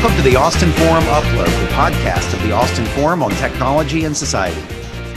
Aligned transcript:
Welcome 0.00 0.16
to 0.16 0.30
the 0.30 0.36
Austin 0.36 0.72
Forum 0.72 1.04
Upload, 1.04 1.44
the 1.44 1.74
podcast 1.74 2.32
of 2.32 2.42
the 2.42 2.52
Austin 2.52 2.86
Forum 2.86 3.22
on 3.22 3.32
Technology 3.32 4.06
and 4.06 4.16
Society. 4.16 4.58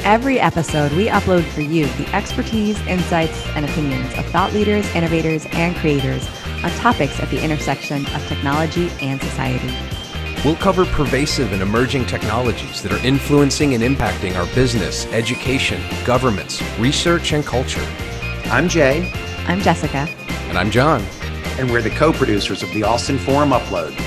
Every 0.04 0.42
episode, 0.42 0.92
we 0.92 1.08
upload 1.08 1.46
for 1.46 1.62
you 1.62 1.86
the 1.86 2.14
expertise, 2.14 2.78
insights, 2.86 3.48
and 3.56 3.64
opinions 3.64 4.14
of 4.18 4.26
thought 4.26 4.52
leaders, 4.52 4.86
innovators, 4.94 5.46
and 5.54 5.74
creators 5.78 6.28
on 6.66 6.72
topics 6.72 7.18
at 7.22 7.30
the 7.30 7.42
intersection 7.42 8.06
of 8.08 8.28
technology 8.28 8.92
and 9.00 9.22
society. 9.22 9.74
We'll 10.44 10.58
cover 10.58 10.84
pervasive 10.84 11.54
and 11.54 11.62
emerging 11.62 12.06
technologies 12.08 12.82
that 12.82 12.92
are 12.92 13.08
influencing 13.08 13.74
and 13.76 13.82
impacting 13.82 14.36
our 14.36 14.54
business, 14.54 15.06
education, 15.14 15.82
governments, 16.04 16.62
research, 16.78 17.32
and 17.32 17.46
culture. 17.46 17.88
I'm 18.48 18.68
Jay. 18.68 19.10
I'm 19.48 19.62
Jessica. 19.62 20.10
And 20.50 20.58
I'm 20.58 20.70
John. 20.70 21.02
And 21.58 21.72
we're 21.72 21.82
the 21.82 21.90
co 21.92 22.12
producers 22.12 22.62
of 22.62 22.70
the 22.74 22.84
Austin 22.84 23.18
Forum 23.18 23.52
Upload. 23.52 23.98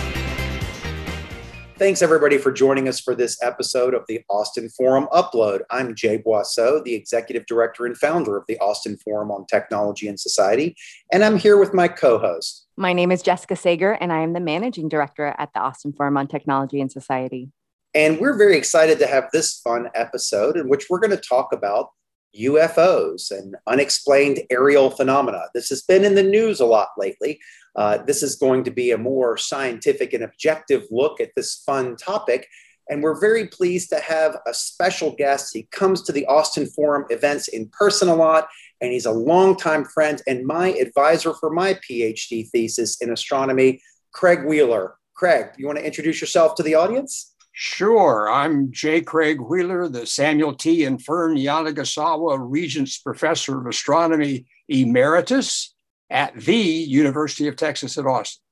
Thanks, 1.78 2.00
everybody, 2.00 2.38
for 2.38 2.50
joining 2.50 2.88
us 2.88 2.98
for 2.98 3.14
this 3.14 3.36
episode 3.42 3.92
of 3.92 4.02
the 4.08 4.22
Austin 4.30 4.70
Forum 4.70 5.08
Upload. 5.12 5.60
I'm 5.70 5.94
Jay 5.94 6.16
Boisseau, 6.16 6.82
the 6.82 6.94
Executive 6.94 7.44
Director 7.44 7.84
and 7.84 7.94
founder 7.94 8.34
of 8.34 8.44
the 8.48 8.58
Austin 8.60 8.96
Forum 8.96 9.30
on 9.30 9.44
Technology 9.44 10.08
and 10.08 10.18
Society, 10.18 10.74
and 11.12 11.22
I'm 11.22 11.36
here 11.36 11.58
with 11.58 11.74
my 11.74 11.86
co 11.86 12.18
host. 12.18 12.66
My 12.78 12.94
name 12.94 13.12
is 13.12 13.20
Jessica 13.20 13.56
Sager, 13.56 13.92
and 13.92 14.10
I 14.10 14.20
am 14.20 14.32
the 14.32 14.40
Managing 14.40 14.88
Director 14.88 15.34
at 15.36 15.52
the 15.52 15.60
Austin 15.60 15.92
Forum 15.92 16.16
on 16.16 16.28
Technology 16.28 16.80
and 16.80 16.90
Society. 16.90 17.50
And 17.94 18.18
we're 18.20 18.38
very 18.38 18.56
excited 18.56 18.98
to 19.00 19.06
have 19.06 19.28
this 19.34 19.60
fun 19.60 19.90
episode 19.94 20.56
in 20.56 20.70
which 20.70 20.86
we're 20.88 21.00
going 21.00 21.10
to 21.10 21.18
talk 21.18 21.52
about 21.52 21.90
UFOs 22.40 23.30
and 23.30 23.56
unexplained 23.66 24.40
aerial 24.50 24.90
phenomena. 24.90 25.44
This 25.54 25.68
has 25.68 25.82
been 25.82 26.04
in 26.04 26.14
the 26.14 26.22
news 26.22 26.60
a 26.60 26.66
lot 26.66 26.88
lately. 26.96 27.38
Uh, 27.76 27.98
this 27.98 28.22
is 28.22 28.36
going 28.36 28.64
to 28.64 28.70
be 28.70 28.90
a 28.90 28.98
more 28.98 29.36
scientific 29.36 30.12
and 30.12 30.24
objective 30.24 30.84
look 30.90 31.20
at 31.20 31.30
this 31.36 31.62
fun 31.66 31.96
topic. 31.96 32.48
And 32.88 33.02
we're 33.02 33.20
very 33.20 33.48
pleased 33.48 33.90
to 33.90 34.00
have 34.00 34.36
a 34.46 34.54
special 34.54 35.14
guest. 35.16 35.50
He 35.52 35.68
comes 35.72 36.02
to 36.02 36.12
the 36.12 36.24
Austin 36.26 36.66
Forum 36.66 37.04
events 37.10 37.48
in 37.48 37.68
person 37.70 38.08
a 38.08 38.14
lot, 38.14 38.48
and 38.80 38.92
he's 38.92 39.06
a 39.06 39.12
longtime 39.12 39.84
friend 39.86 40.22
and 40.26 40.46
my 40.46 40.68
advisor 40.68 41.34
for 41.34 41.50
my 41.50 41.74
PhD 41.74 42.48
thesis 42.48 43.00
in 43.00 43.10
astronomy, 43.10 43.80
Craig 44.12 44.44
Wheeler. 44.44 44.94
Craig, 45.14 45.46
you 45.58 45.66
want 45.66 45.78
to 45.78 45.84
introduce 45.84 46.20
yourself 46.20 46.54
to 46.56 46.62
the 46.62 46.74
audience? 46.74 47.34
Sure. 47.58 48.30
I'm 48.30 48.70
J. 48.70 49.00
Craig 49.00 49.40
Wheeler, 49.40 49.88
the 49.88 50.04
Samuel 50.04 50.52
T. 50.52 50.84
and 50.84 51.02
Fern 51.02 51.38
Yanagisawa 51.38 52.36
Regents 52.38 52.98
Professor 52.98 53.58
of 53.58 53.66
Astronomy 53.66 54.44
Emeritus 54.68 55.74
at 56.10 56.36
the 56.36 56.54
University 56.54 57.48
of 57.48 57.56
Texas 57.56 57.96
at 57.96 58.04
Austin. 58.04 58.42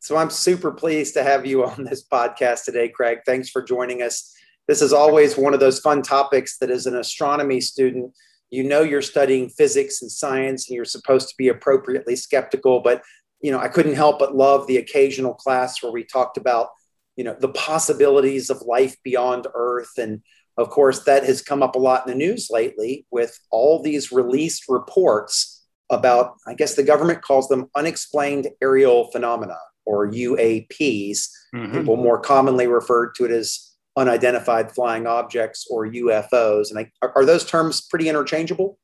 So 0.00 0.16
I'm 0.16 0.28
super 0.28 0.72
pleased 0.72 1.14
to 1.14 1.22
have 1.22 1.46
you 1.46 1.64
on 1.64 1.84
this 1.84 2.04
podcast 2.04 2.64
today, 2.64 2.88
Craig. 2.88 3.20
Thanks 3.24 3.48
for 3.48 3.62
joining 3.62 4.02
us. 4.02 4.34
This 4.66 4.82
is 4.82 4.92
always 4.92 5.38
one 5.38 5.54
of 5.54 5.60
those 5.60 5.78
fun 5.78 6.02
topics 6.02 6.58
that, 6.58 6.68
as 6.68 6.86
an 6.86 6.96
astronomy 6.96 7.60
student, 7.60 8.12
you 8.50 8.64
know 8.64 8.82
you're 8.82 9.02
studying 9.02 9.50
physics 9.50 10.02
and 10.02 10.10
science 10.10 10.68
and 10.68 10.74
you're 10.74 10.84
supposed 10.84 11.28
to 11.28 11.36
be 11.38 11.46
appropriately 11.46 12.16
skeptical. 12.16 12.80
But, 12.80 13.04
you 13.40 13.52
know, 13.52 13.60
I 13.60 13.68
couldn't 13.68 13.94
help 13.94 14.18
but 14.18 14.34
love 14.34 14.66
the 14.66 14.78
occasional 14.78 15.34
class 15.34 15.80
where 15.80 15.92
we 15.92 16.02
talked 16.02 16.36
about, 16.36 16.70
you 17.18 17.24
know, 17.24 17.36
the 17.38 17.48
possibilities 17.48 18.48
of 18.48 18.62
life 18.62 18.96
beyond 19.02 19.48
Earth. 19.52 19.98
And 19.98 20.22
of 20.56 20.70
course, 20.70 21.00
that 21.00 21.24
has 21.24 21.42
come 21.42 21.64
up 21.64 21.74
a 21.74 21.78
lot 21.78 22.06
in 22.06 22.12
the 22.12 22.16
news 22.16 22.46
lately 22.48 23.06
with 23.10 23.36
all 23.50 23.82
these 23.82 24.12
released 24.12 24.66
reports 24.68 25.66
about, 25.90 26.34
I 26.46 26.54
guess 26.54 26.76
the 26.76 26.84
government 26.84 27.22
calls 27.22 27.48
them 27.48 27.66
unexplained 27.74 28.46
aerial 28.62 29.10
phenomena 29.10 29.58
or 29.84 30.08
UAPs. 30.08 31.28
Mm-hmm. 31.52 31.72
People 31.72 31.96
more 31.96 32.20
commonly 32.20 32.68
referred 32.68 33.16
to 33.16 33.24
it 33.24 33.32
as 33.32 33.74
unidentified 33.96 34.70
flying 34.70 35.08
objects 35.08 35.66
or 35.68 35.88
UFOs. 35.88 36.70
And 36.70 36.78
I, 36.78 37.08
are 37.16 37.24
those 37.24 37.44
terms 37.44 37.80
pretty 37.80 38.08
interchangeable? 38.08 38.78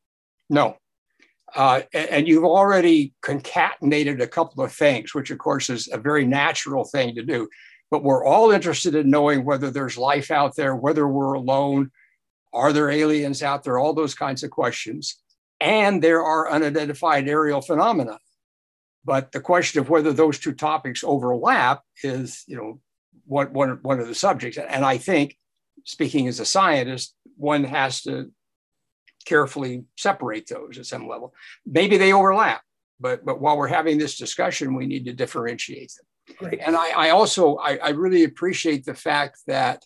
No. 0.50 0.76
Uh, 1.54 1.82
and 1.92 2.26
you've 2.26 2.42
already 2.42 3.14
concatenated 3.22 4.20
a 4.20 4.26
couple 4.26 4.64
of 4.64 4.72
things, 4.72 5.14
which 5.14 5.30
of 5.30 5.38
course 5.38 5.70
is 5.70 5.88
a 5.92 5.98
very 5.98 6.26
natural 6.26 6.84
thing 6.84 7.14
to 7.14 7.22
do. 7.22 7.48
But 7.94 8.02
we're 8.02 8.24
all 8.24 8.50
interested 8.50 8.96
in 8.96 9.08
knowing 9.08 9.44
whether 9.44 9.70
there's 9.70 9.96
life 9.96 10.30
out 10.30 10.56
there, 10.56 10.74
whether 10.74 11.06
we're 11.06 11.34
alone, 11.34 11.92
are 12.52 12.72
there 12.72 12.90
aliens 12.90 13.42
out 13.42 13.62
there, 13.62 13.78
all 13.78 13.94
those 13.94 14.14
kinds 14.14 14.42
of 14.42 14.50
questions 14.50 15.16
and 15.60 16.02
there 16.02 16.22
are 16.22 16.50
unidentified 16.50 17.28
aerial 17.28 17.62
phenomena. 17.62 18.18
But 19.04 19.32
the 19.32 19.40
question 19.40 19.80
of 19.80 19.88
whether 19.88 20.12
those 20.12 20.38
two 20.38 20.52
topics 20.52 21.04
overlap 21.04 21.82
is, 22.02 22.44
you 22.46 22.56
know, 22.56 22.80
one, 23.26 23.52
one, 23.52 23.78
one 23.82 24.00
of 24.00 24.08
the 24.08 24.14
subjects. 24.14 24.58
And 24.58 24.84
I 24.84 24.98
think, 24.98 25.36
speaking 25.84 26.28
as 26.28 26.40
a 26.40 26.44
scientist, 26.44 27.14
one 27.36 27.64
has 27.64 28.02
to 28.02 28.30
carefully 29.24 29.84
separate 29.96 30.48
those 30.48 30.78
at 30.78 30.86
some 30.86 31.08
level. 31.08 31.34
Maybe 31.66 31.96
they 31.96 32.12
overlap, 32.12 32.62
but, 33.00 33.24
but 33.24 33.40
while 33.40 33.56
we're 33.56 33.68
having 33.68 33.98
this 33.98 34.18
discussion, 34.18 34.74
we 34.74 34.86
need 34.86 35.06
to 35.06 35.12
differentiate 35.12 35.92
them. 35.96 36.06
Great. 36.38 36.60
And 36.60 36.76
I, 36.76 36.90
I 36.90 37.10
also, 37.10 37.56
I, 37.56 37.76
I, 37.76 37.88
really 37.90 38.24
appreciate 38.24 38.84
the 38.84 38.94
fact 38.94 39.40
that 39.46 39.84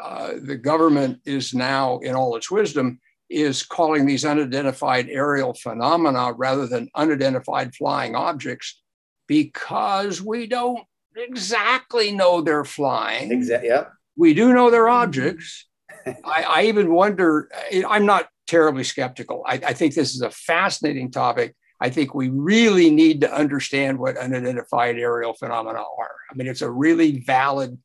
uh, 0.00 0.32
the 0.40 0.56
government 0.56 1.20
is 1.24 1.54
now, 1.54 1.98
in 1.98 2.14
all 2.14 2.36
its 2.36 2.50
wisdom, 2.50 2.98
is 3.28 3.62
calling 3.62 4.06
these 4.06 4.24
unidentified 4.24 5.08
aerial 5.08 5.52
phenomena 5.54 6.32
rather 6.32 6.66
than 6.66 6.88
unidentified 6.94 7.74
flying 7.74 8.14
objects 8.14 8.82
because 9.26 10.22
we 10.22 10.46
don't 10.46 10.84
exactly 11.16 12.12
know 12.12 12.40
they're 12.40 12.64
flying. 12.64 13.32
Exactly. 13.32 13.68
Yeah. 13.68 13.86
We 14.16 14.34
do 14.34 14.52
know 14.52 14.70
they're 14.70 14.88
objects. 14.88 15.66
I, 16.06 16.42
I, 16.42 16.62
even 16.64 16.92
wonder, 16.92 17.50
I'm 17.88 18.06
not 18.06 18.28
terribly 18.46 18.84
skeptical. 18.84 19.42
I, 19.46 19.54
I 19.54 19.72
think 19.72 19.94
this 19.94 20.14
is 20.14 20.22
a 20.22 20.30
fascinating 20.30 21.10
topic. 21.10 21.54
I 21.80 21.90
think 21.90 22.14
we 22.14 22.30
really 22.30 22.90
need 22.90 23.20
to 23.20 23.32
understand 23.32 23.98
what 23.98 24.16
unidentified 24.16 24.96
aerial 24.96 25.34
phenomena 25.34 25.80
are. 25.80 26.16
I 26.30 26.34
mean, 26.34 26.46
it's 26.46 26.62
a 26.62 26.70
really 26.70 27.20
valid 27.20 27.78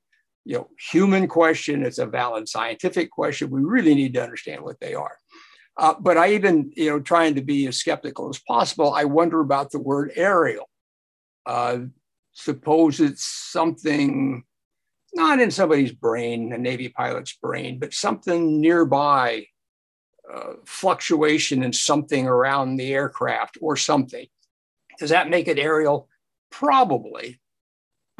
you 0.45 0.57
know, 0.57 0.69
human 0.91 1.27
question. 1.27 1.85
It's 1.85 1.99
a 1.99 2.05
valid 2.05 2.49
scientific 2.49 3.11
question. 3.11 3.49
We 3.49 3.61
really 3.61 3.93
need 3.93 4.13
to 4.15 4.23
understand 4.23 4.61
what 4.61 4.79
they 4.79 4.93
are. 4.93 5.17
Uh, 5.77 5.93
but 5.99 6.17
I 6.17 6.33
even, 6.33 6.71
you 6.75 6.89
know, 6.89 6.99
trying 6.99 7.35
to 7.35 7.41
be 7.41 7.67
as 7.67 7.77
skeptical 7.77 8.29
as 8.29 8.39
possible, 8.39 8.93
I 8.93 9.05
wonder 9.05 9.39
about 9.39 9.71
the 9.71 9.79
word 9.79 10.11
aerial. 10.15 10.69
Uh, 11.45 11.79
suppose 12.33 12.99
it's 12.99 13.25
something 13.25 14.43
not 15.13 15.39
in 15.39 15.51
somebody's 15.51 15.91
brain, 15.91 16.53
a 16.53 16.57
Navy 16.57 16.89
pilot's 16.89 17.33
brain, 17.33 17.79
but 17.79 17.93
something 17.93 18.61
nearby, 18.61 19.45
uh, 20.33 20.53
fluctuation 20.65 21.63
in 21.63 21.73
something 21.73 22.27
around 22.27 22.75
the 22.75 22.93
aircraft 22.93 23.57
or 23.61 23.75
something. 23.75 24.25
Does 24.99 25.09
that 25.09 25.29
make 25.29 25.47
it 25.47 25.59
aerial? 25.59 26.07
Probably 26.49 27.41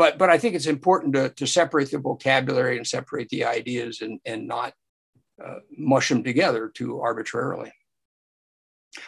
but 0.01 0.17
but 0.17 0.31
I 0.31 0.39
think 0.39 0.55
it's 0.55 0.65
important 0.65 1.13
to, 1.13 1.29
to 1.29 1.45
separate 1.45 1.91
the 1.91 1.99
vocabulary 1.99 2.77
and 2.77 2.87
separate 2.87 3.29
the 3.29 3.45
ideas 3.45 4.01
and, 4.01 4.19
and 4.25 4.47
not 4.47 4.73
uh, 5.43 5.59
mush 5.77 6.09
them 6.09 6.23
together 6.23 6.71
too 6.73 6.99
arbitrarily. 7.01 7.71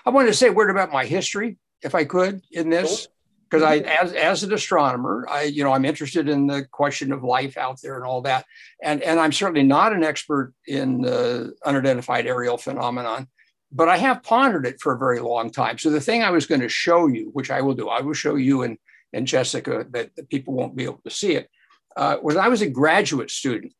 I 0.05 0.11
wanted 0.11 0.27
to 0.27 0.35
say 0.35 0.49
a 0.49 0.53
word 0.53 0.69
about 0.69 0.91
my 0.91 1.05
history, 1.05 1.57
if 1.81 1.95
I 1.95 2.05
could, 2.05 2.43
in 2.51 2.69
this, 2.69 3.07
because 3.53 3.67
I, 3.67 3.77
as, 3.81 4.13
as 4.13 4.41
an 4.41 4.51
astronomer, 4.51 5.27
I, 5.29 5.43
you 5.43 5.63
know, 5.63 5.73
I'm 5.73 5.85
interested 5.85 6.27
in 6.27 6.47
the 6.47 6.65
question 6.71 7.11
of 7.11 7.23
life 7.23 7.55
out 7.55 7.79
there 7.83 7.97
and 7.97 8.03
all 8.03 8.23
that, 8.23 8.45
and 8.81 9.03
and 9.03 9.19
I'm 9.19 9.31
certainly 9.31 9.61
not 9.61 9.93
an 9.93 10.03
expert 10.03 10.55
in 10.65 11.01
the 11.01 11.53
unidentified 11.63 12.25
aerial 12.25 12.57
phenomenon, 12.57 13.27
but 13.71 13.89
I 13.89 13.97
have 13.97 14.23
pondered 14.23 14.65
it 14.65 14.81
for 14.81 14.95
a 14.95 14.97
very 14.97 15.19
long 15.19 15.51
time. 15.51 15.77
So 15.77 15.91
the 15.91 16.01
thing 16.01 16.23
I 16.23 16.31
was 16.31 16.47
going 16.47 16.61
to 16.61 16.69
show 16.69 17.05
you, 17.05 17.29
which 17.33 17.51
I 17.51 17.61
will 17.61 17.75
do, 17.75 17.89
I 17.89 18.01
will 18.01 18.15
show 18.15 18.33
you 18.33 18.63
and 18.63 18.79
and 19.13 19.27
Jessica 19.27 19.85
that, 19.91 20.15
that 20.15 20.29
people 20.29 20.55
won't 20.55 20.75
be 20.75 20.85
able 20.85 21.01
to 21.03 21.11
see 21.11 21.33
it. 21.33 21.47
Uh, 21.95 22.15
when 22.17 22.39
I 22.39 22.47
was 22.47 22.63
a 22.63 22.69
graduate 22.69 23.29
student, 23.29 23.73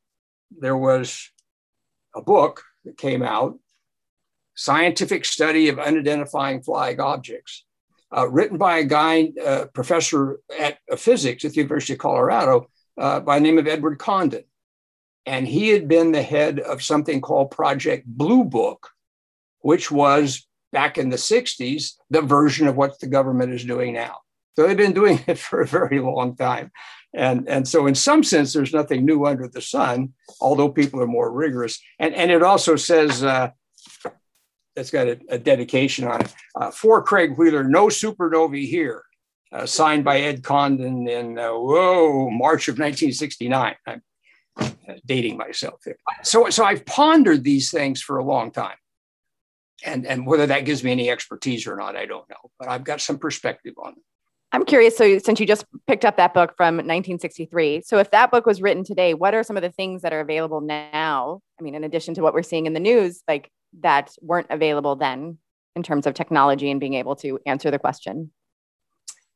there 0.52 0.78
was 0.78 1.32
a 2.16 2.22
book 2.22 2.62
that 2.86 2.96
came 2.96 3.24
out, 3.24 3.58
Scientific 4.54 5.26
Study 5.26 5.70
of 5.70 5.78
Unidentifying 5.78 6.64
Flying 6.64 7.00
Objects, 7.00 7.66
uh, 8.16 8.30
written 8.30 8.58
by 8.58 8.78
a 8.78 8.84
guy, 8.84 9.32
uh, 9.44 9.66
professor 9.74 10.40
at 10.60 10.78
uh, 10.92 10.96
physics 10.96 11.44
at 11.46 11.52
the 11.52 11.58
University 11.58 11.94
of 11.94 12.00
Colorado 12.00 12.68
uh, 13.00 13.20
by 13.20 13.40
the 13.40 13.44
name 13.44 13.58
of 13.58 13.68
Edward 13.68 13.98
Condon. 13.98 14.44
And 15.26 15.48
he 15.48 15.70
had 15.70 15.88
been 15.88 16.12
the 16.12 16.22
head 16.22 16.60
of 16.60 16.84
something 16.84 17.22
called 17.22 17.52
Project 17.52 18.06
Blue 18.06 18.44
Book, 18.44 18.90
which 19.60 19.90
was 19.90 20.46
back 20.72 20.98
in 20.98 21.10
the 21.10 21.16
60s, 21.16 21.94
the 22.10 22.22
version 22.22 22.68
of 22.68 22.76
what 22.76 23.00
the 23.00 23.08
government 23.08 23.54
is 23.54 23.64
doing 23.64 23.94
now. 23.94 24.18
So 24.56 24.68
they've 24.68 24.78
been 24.78 24.94
doing 24.94 25.20
it 25.28 25.40
for 25.40 25.62
a 25.62 25.68
very 25.68 26.00
long 26.00 26.36
time. 26.36 26.72
And, 27.16 27.48
and 27.48 27.68
so, 27.68 27.86
in 27.86 27.94
some 27.94 28.24
sense, 28.24 28.54
there's 28.54 28.74
nothing 28.74 29.06
new 29.06 29.26
under 29.26 29.48
the 29.48 29.62
sun, 29.62 30.14
although 30.42 30.70
people 30.70 31.00
are 31.00 31.08
more 31.08 31.32
rigorous. 31.32 31.80
And, 32.00 32.16
and 32.16 32.32
it 32.32 32.42
also 32.42 32.76
says, 32.76 33.24
uh, 33.24 33.52
it's 34.76 34.92
got 34.92 35.08
a, 35.08 35.20
a, 35.30 35.38
dedication 35.38 36.08
on 36.08 36.22
it 36.22 36.34
uh, 36.56 36.72
for 36.72 37.02
Craig 37.04 37.38
Wheeler, 37.38 37.64
no 37.64 37.88
supernovae 37.88 38.68
here. 38.68 39.04
uh, 39.54 39.66
signed 39.68 40.04
by 40.04 40.20
Ed 40.20 40.44
Condon 40.44 41.08
in, 41.08 41.38
uh, 41.38 41.52
whoa, 41.52 42.30
March 42.32 42.68
of 42.68 42.74
1969. 42.74 43.76
I'm 43.86 44.02
uh, 44.58 44.70
dating 45.06 45.38
myself. 45.38 45.80
So, 46.24 46.50
so 46.50 46.66
I've 46.66 46.86
pondered 46.86 47.44
these 47.44 47.70
things 47.70 48.02
for 48.02 48.18
a 48.18 48.24
long 48.24 48.52
time. 48.52 48.78
And, 49.86 50.08
and 50.08 50.26
whether 50.26 50.48
that 50.48 50.66
gives 50.66 50.84
me 50.84 50.92
any 50.92 51.10
expertise 51.10 51.68
or 51.68 51.76
not, 51.76 51.96
I 51.96 52.06
don't 52.06 52.28
know, 52.30 52.52
but 52.58 52.68
I've 52.70 52.84
got 52.84 53.02
some 53.02 53.18
perspective 53.20 53.74
on 53.78 53.94
it. 53.94 54.04
I'm 54.54 54.66
curious. 54.66 54.96
So, 54.96 55.18
since 55.18 55.40
you 55.40 55.48
just 55.48 55.66
picked 55.88 56.06
up 56.06 56.16
that 56.18 56.36
book 56.36 56.54
from 56.56 56.76
1963, 56.76 57.82
so 57.84 57.98
if 57.98 58.12
that 58.12 58.30
book 58.30 58.46
was 58.46 58.62
written 58.62 58.84
today, 58.84 59.16
what 59.16 59.34
are 59.34 59.44
some 59.44 59.58
of 59.58 59.64
the 59.64 59.72
things 59.72 60.04
that 60.04 60.14
are 60.14 60.20
available 60.20 60.62
now? 60.62 61.42
I 61.60 61.64
mean, 61.64 61.74
in 61.74 61.84
addition 61.84 62.14
to 62.14 62.22
what 62.22 62.36
we're 62.36 62.44
seeing 62.44 62.68
in 62.68 62.74
the 62.74 62.80
news, 62.80 63.24
like 63.28 63.50
that 63.82 64.12
weren't 64.22 64.48
available 64.52 64.96
then 64.96 65.40
in 65.76 65.82
terms 65.82 66.06
of 66.06 66.14
technology 66.14 66.70
and 66.70 66.80
being 66.80 66.94
able 66.94 67.16
to 67.18 67.40
answer 67.48 67.72
the 67.72 67.80
question? 67.80 68.32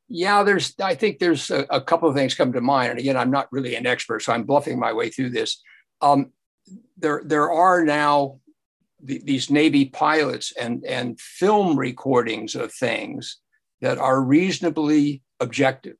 Yeah, 0.06 0.44
there's. 0.44 0.74
I 0.80 0.94
think 0.94 1.18
there's 1.18 1.50
a, 1.50 1.66
a 1.68 1.80
couple 1.80 2.08
of 2.08 2.14
things 2.14 2.34
come 2.34 2.52
to 2.52 2.60
mind, 2.60 2.92
and 2.92 3.00
again, 3.00 3.16
I'm 3.16 3.32
not 3.32 3.52
really 3.52 3.74
an 3.74 3.86
expert, 3.86 4.22
so 4.22 4.32
I'm 4.32 4.44
bluffing 4.44 4.78
my 4.78 4.92
way 4.92 5.10
through 5.10 5.30
this. 5.30 5.60
Um, 6.00 6.30
there, 6.96 7.22
there 7.24 7.50
are 7.50 7.84
now 7.84 8.38
the, 9.02 9.20
these 9.24 9.50
Navy 9.50 9.86
pilots 9.86 10.52
and 10.52 10.84
and 10.84 11.20
film 11.20 11.76
recordings 11.76 12.54
of 12.54 12.72
things 12.72 13.38
that 13.80 13.98
are 13.98 14.20
reasonably 14.20 15.22
objective. 15.40 15.96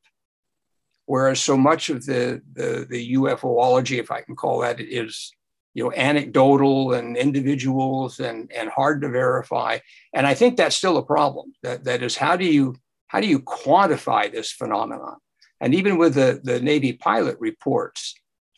Whereas 1.06 1.40
so 1.40 1.56
much 1.56 1.88
of 1.88 2.04
the, 2.04 2.42
the, 2.52 2.86
the 2.88 3.98
if 3.98 4.10
I 4.10 4.20
can 4.20 4.36
call 4.36 4.60
that, 4.60 4.78
is 4.80 5.32
you 5.74 5.84
know 5.84 5.92
anecdotal 5.92 6.92
and 6.92 7.16
individuals 7.16 8.20
and, 8.20 8.50
and 8.52 8.68
hard 8.68 9.02
to 9.02 9.08
verify. 9.08 9.78
And 10.12 10.26
I 10.26 10.34
think 10.34 10.56
that's 10.56 10.76
still 10.76 10.98
a 10.98 11.02
problem. 11.02 11.52
That, 11.62 11.84
that 11.84 12.02
is 12.02 12.16
how 12.16 12.36
do 12.36 12.44
you 12.44 12.74
how 13.06 13.20
do 13.20 13.26
you 13.26 13.40
quantify 13.40 14.30
this 14.30 14.52
phenomenon? 14.52 15.16
And 15.60 15.74
even 15.74 15.98
with 15.98 16.14
the, 16.14 16.40
the 16.42 16.60
Navy 16.60 16.92
pilot 16.92 17.36
reports, 17.40 18.14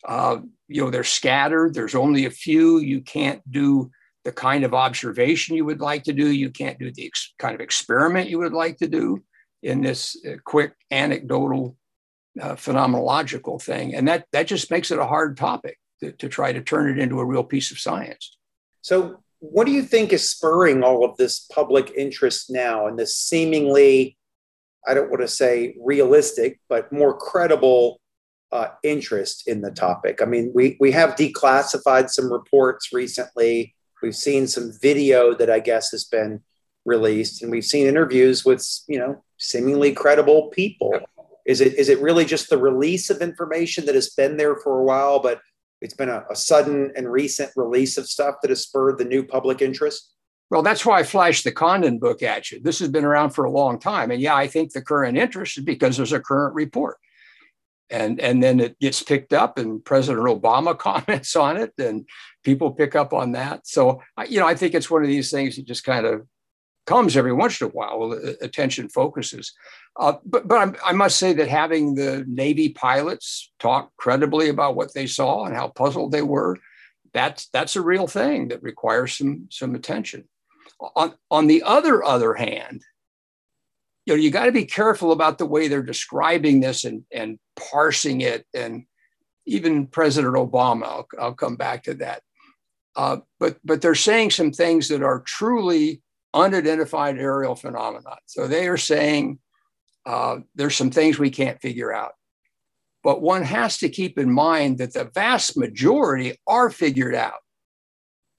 uh, 0.07 0.37
you 0.67 0.83
know, 0.83 0.89
they're 0.89 1.03
scattered. 1.03 1.73
There's 1.73 1.95
only 1.95 2.25
a 2.25 2.31
few. 2.31 2.79
You 2.79 3.01
can't 3.01 3.41
do 3.49 3.91
the 4.23 4.31
kind 4.31 4.63
of 4.63 4.73
observation 4.73 5.55
you 5.55 5.65
would 5.65 5.81
like 5.81 6.03
to 6.03 6.13
do. 6.13 6.29
You 6.29 6.49
can't 6.49 6.79
do 6.79 6.91
the 6.91 7.07
ex- 7.07 7.33
kind 7.39 7.55
of 7.55 7.61
experiment 7.61 8.29
you 8.29 8.39
would 8.39 8.53
like 8.53 8.77
to 8.77 8.87
do 8.87 9.23
in 9.63 9.81
this 9.81 10.17
uh, 10.27 10.35
quick 10.43 10.73
anecdotal 10.89 11.75
uh, 12.39 12.55
phenomenological 12.55 13.61
thing. 13.61 13.95
And 13.95 14.07
that, 14.07 14.25
that 14.31 14.47
just 14.47 14.71
makes 14.71 14.91
it 14.91 14.99
a 14.99 15.05
hard 15.05 15.37
topic 15.37 15.77
to, 16.01 16.11
to 16.13 16.29
try 16.29 16.53
to 16.53 16.61
turn 16.61 16.89
it 16.89 17.01
into 17.01 17.19
a 17.19 17.25
real 17.25 17.43
piece 17.43 17.71
of 17.71 17.79
science. 17.79 18.37
So, 18.81 19.23
what 19.39 19.65
do 19.65 19.71
you 19.71 19.81
think 19.81 20.13
is 20.13 20.29
spurring 20.29 20.83
all 20.83 21.03
of 21.03 21.17
this 21.17 21.47
public 21.51 21.91
interest 21.97 22.51
now 22.51 22.85
and 22.85 22.97
this 22.97 23.15
seemingly, 23.15 24.15
I 24.87 24.93
don't 24.93 25.09
want 25.09 25.21
to 25.21 25.27
say 25.27 25.75
realistic, 25.83 26.59
but 26.69 26.93
more 26.93 27.17
credible 27.17 27.99
uh, 28.51 28.67
interest 28.83 29.47
in 29.47 29.61
the 29.61 29.71
topic? 29.71 30.21
I 30.21 30.25
mean, 30.25 30.51
we, 30.53 30.77
we 30.79 30.91
have 30.91 31.15
declassified 31.15 32.11
some 32.11 32.31
reports 32.31 32.93
recently 32.93 33.73
We've 34.01 34.15
seen 34.15 34.47
some 34.47 34.71
video 34.81 35.33
that 35.35 35.49
I 35.49 35.59
guess 35.59 35.91
has 35.91 36.03
been 36.05 36.41
released, 36.85 37.41
and 37.41 37.51
we've 37.51 37.65
seen 37.65 37.87
interviews 37.87 38.43
with 38.43 38.65
you 38.87 38.99
know 38.99 39.23
seemingly 39.37 39.93
credible 39.93 40.49
people. 40.49 40.93
Is 41.45 41.61
it 41.61 41.75
is 41.75 41.89
it 41.89 42.01
really 42.01 42.25
just 42.25 42.49
the 42.49 42.57
release 42.57 43.09
of 43.09 43.21
information 43.21 43.85
that 43.85 43.95
has 43.95 44.09
been 44.09 44.37
there 44.37 44.55
for 44.55 44.79
a 44.79 44.83
while, 44.83 45.19
but 45.19 45.41
it's 45.81 45.93
been 45.95 46.09
a, 46.09 46.23
a 46.29 46.35
sudden 46.35 46.91
and 46.95 47.11
recent 47.11 47.51
release 47.55 47.97
of 47.97 48.07
stuff 48.07 48.35
that 48.41 48.49
has 48.49 48.61
spurred 48.61 48.97
the 48.97 49.05
new 49.05 49.23
public 49.23 49.61
interest? 49.61 50.13
Well, 50.51 50.61
that's 50.61 50.85
why 50.85 50.99
I 50.99 51.03
flashed 51.03 51.45
the 51.45 51.51
Condon 51.51 51.97
book 51.97 52.21
at 52.21 52.51
you. 52.51 52.59
This 52.59 52.79
has 52.79 52.89
been 52.89 53.05
around 53.05 53.29
for 53.29 53.45
a 53.45 53.49
long 53.49 53.79
time. 53.79 54.11
And 54.11 54.21
yeah, 54.21 54.35
I 54.35 54.47
think 54.47 54.73
the 54.73 54.81
current 54.81 55.17
interest 55.17 55.57
is 55.57 55.63
because 55.63 55.95
there's 55.95 56.11
a 56.11 56.19
current 56.19 56.53
report 56.55 56.97
and 57.91 58.19
and 58.19 58.41
then 58.41 58.59
it 58.59 58.79
gets 58.79 59.03
picked 59.03 59.33
up 59.33 59.57
and 59.57 59.83
president 59.83 60.25
obama 60.25 60.77
comments 60.89 61.35
on 61.35 61.57
it 61.57 61.73
and 61.77 62.07
people 62.43 62.71
pick 62.71 62.95
up 62.95 63.13
on 63.13 63.33
that. 63.33 63.67
So 63.67 64.01
you 64.27 64.39
know 64.39 64.47
i 64.47 64.55
think 64.55 64.73
it's 64.73 64.89
one 64.89 65.03
of 65.03 65.09
these 65.09 65.31
things 65.31 65.55
that 65.55 65.65
just 65.65 65.83
kind 65.83 66.05
of 66.05 66.25
comes 66.87 67.15
every 67.15 67.33
once 67.33 67.61
in 67.61 67.67
a 67.67 67.69
while 67.69 67.99
well 67.99 68.19
attention 68.41 68.89
focuses. 68.89 69.53
Uh, 69.99 70.13
but 70.25 70.47
but 70.47 70.57
I'm, 70.57 70.75
i 70.85 70.93
must 70.93 71.17
say 71.17 71.33
that 71.33 71.47
having 71.47 71.95
the 71.95 72.23
navy 72.27 72.69
pilots 72.69 73.51
talk 73.59 73.91
credibly 73.97 74.49
about 74.49 74.75
what 74.75 74.93
they 74.93 75.07
saw 75.07 75.45
and 75.45 75.55
how 75.55 75.67
puzzled 75.67 76.11
they 76.11 76.21
were 76.21 76.57
that's 77.13 77.47
that's 77.47 77.75
a 77.75 77.81
real 77.81 78.07
thing 78.07 78.49
that 78.49 78.63
requires 78.63 79.17
some 79.17 79.47
some 79.49 79.75
attention. 79.75 80.25
On 80.95 81.13
on 81.29 81.47
the 81.47 81.63
other 81.63 82.03
other 82.03 82.33
hand 82.33 82.83
you 84.05 84.13
know 84.13 84.19
you 84.19 84.31
got 84.31 84.45
to 84.45 84.51
be 84.51 84.65
careful 84.65 85.11
about 85.11 85.37
the 85.37 85.45
way 85.45 85.67
they're 85.67 85.83
describing 85.83 86.59
this 86.59 86.83
and 86.83 87.03
and 87.11 87.39
parsing 87.55 88.21
it 88.21 88.45
and 88.53 88.85
even 89.45 89.87
president 89.87 90.35
obama 90.35 90.83
i'll, 90.83 91.07
I'll 91.19 91.33
come 91.33 91.55
back 91.55 91.83
to 91.83 91.93
that. 91.95 92.21
Uh, 92.95 93.17
but 93.39 93.57
but 93.63 93.81
they're 93.81 93.95
saying 93.95 94.31
some 94.31 94.51
things 94.51 94.87
that 94.89 95.01
are 95.01 95.21
truly 95.21 96.01
unidentified 96.33 97.17
aerial 97.17 97.55
phenomena. 97.55 98.17
So 98.25 98.47
they 98.47 98.67
are 98.67 98.77
saying 98.77 99.39
uh, 100.05 100.37
there's 100.55 100.75
some 100.75 100.91
things 100.91 101.17
we 101.17 101.29
can't 101.29 101.61
figure 101.61 101.93
out. 101.93 102.13
But 103.03 103.21
one 103.21 103.43
has 103.43 103.77
to 103.79 103.89
keep 103.89 104.19
in 104.19 104.31
mind 104.31 104.77
that 104.77 104.93
the 104.93 105.05
vast 105.05 105.57
majority 105.57 106.39
are 106.47 106.69
figured 106.69 107.15
out. 107.15 107.39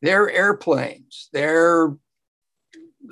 They're 0.03 0.31
airplanes. 0.31 1.29
They're 1.33 1.97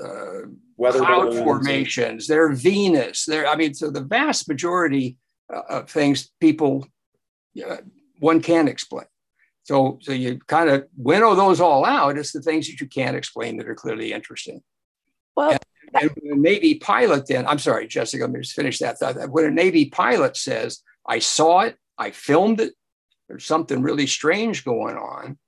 uh, 0.02 0.42
Weather 0.80 1.00
cloud 1.00 1.34
formations, 1.34 2.26
they're 2.26 2.54
Venus. 2.54 3.26
They're, 3.26 3.46
I 3.46 3.54
mean, 3.54 3.74
so 3.74 3.90
the 3.90 4.00
vast 4.00 4.48
majority 4.48 5.18
uh, 5.52 5.60
of 5.68 5.90
things 5.90 6.30
people, 6.40 6.86
uh, 7.62 7.76
one 8.18 8.40
can't 8.40 8.66
explain. 8.66 9.04
So, 9.64 9.98
so 10.00 10.12
you 10.12 10.38
kind 10.46 10.70
of 10.70 10.86
winnow 10.96 11.34
those 11.34 11.60
all 11.60 11.84
out. 11.84 12.16
It's 12.16 12.32
the 12.32 12.40
things 12.40 12.66
that 12.66 12.80
you 12.80 12.88
can't 12.88 13.14
explain 13.14 13.58
that 13.58 13.68
are 13.68 13.74
clearly 13.74 14.14
interesting. 14.14 14.62
Well, 15.36 15.50
and, 15.50 15.60
and 16.00 16.10
when 16.16 16.38
a 16.38 16.40
Navy 16.40 16.76
pilot, 16.76 17.26
then 17.26 17.46
I'm 17.46 17.58
sorry, 17.58 17.86
Jessica, 17.86 18.24
let 18.24 18.32
me 18.32 18.40
just 18.40 18.54
finish 18.54 18.78
that 18.78 18.98
thought. 18.98 19.30
When 19.30 19.44
a 19.44 19.50
Navy 19.50 19.90
pilot 19.90 20.34
says, 20.34 20.80
"I 21.06 21.18
saw 21.18 21.60
it, 21.60 21.76
I 21.98 22.10
filmed 22.10 22.58
it," 22.58 22.72
there's 23.28 23.44
something 23.44 23.82
really 23.82 24.06
strange 24.06 24.64
going 24.64 24.96
on. 24.96 25.38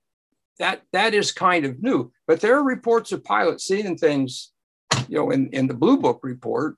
That 0.59 0.83
that 0.93 1.15
is 1.15 1.31
kind 1.31 1.65
of 1.65 1.81
new. 1.81 2.11
But 2.27 2.39
there 2.39 2.55
are 2.55 2.63
reports 2.63 3.11
of 3.11 3.23
pilots 3.23 3.65
seeing 3.65 3.97
things 3.97 4.52
you 5.07 5.17
know, 5.17 5.31
in, 5.31 5.49
in 5.49 5.67
the 5.67 5.73
Blue 5.73 5.97
Book 5.97 6.19
report, 6.23 6.75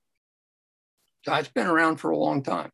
it's 1.27 1.50
been 1.50 1.67
around 1.67 1.98
for 1.98 2.12
a 2.12 2.17
long 2.17 2.43
time. 2.43 2.69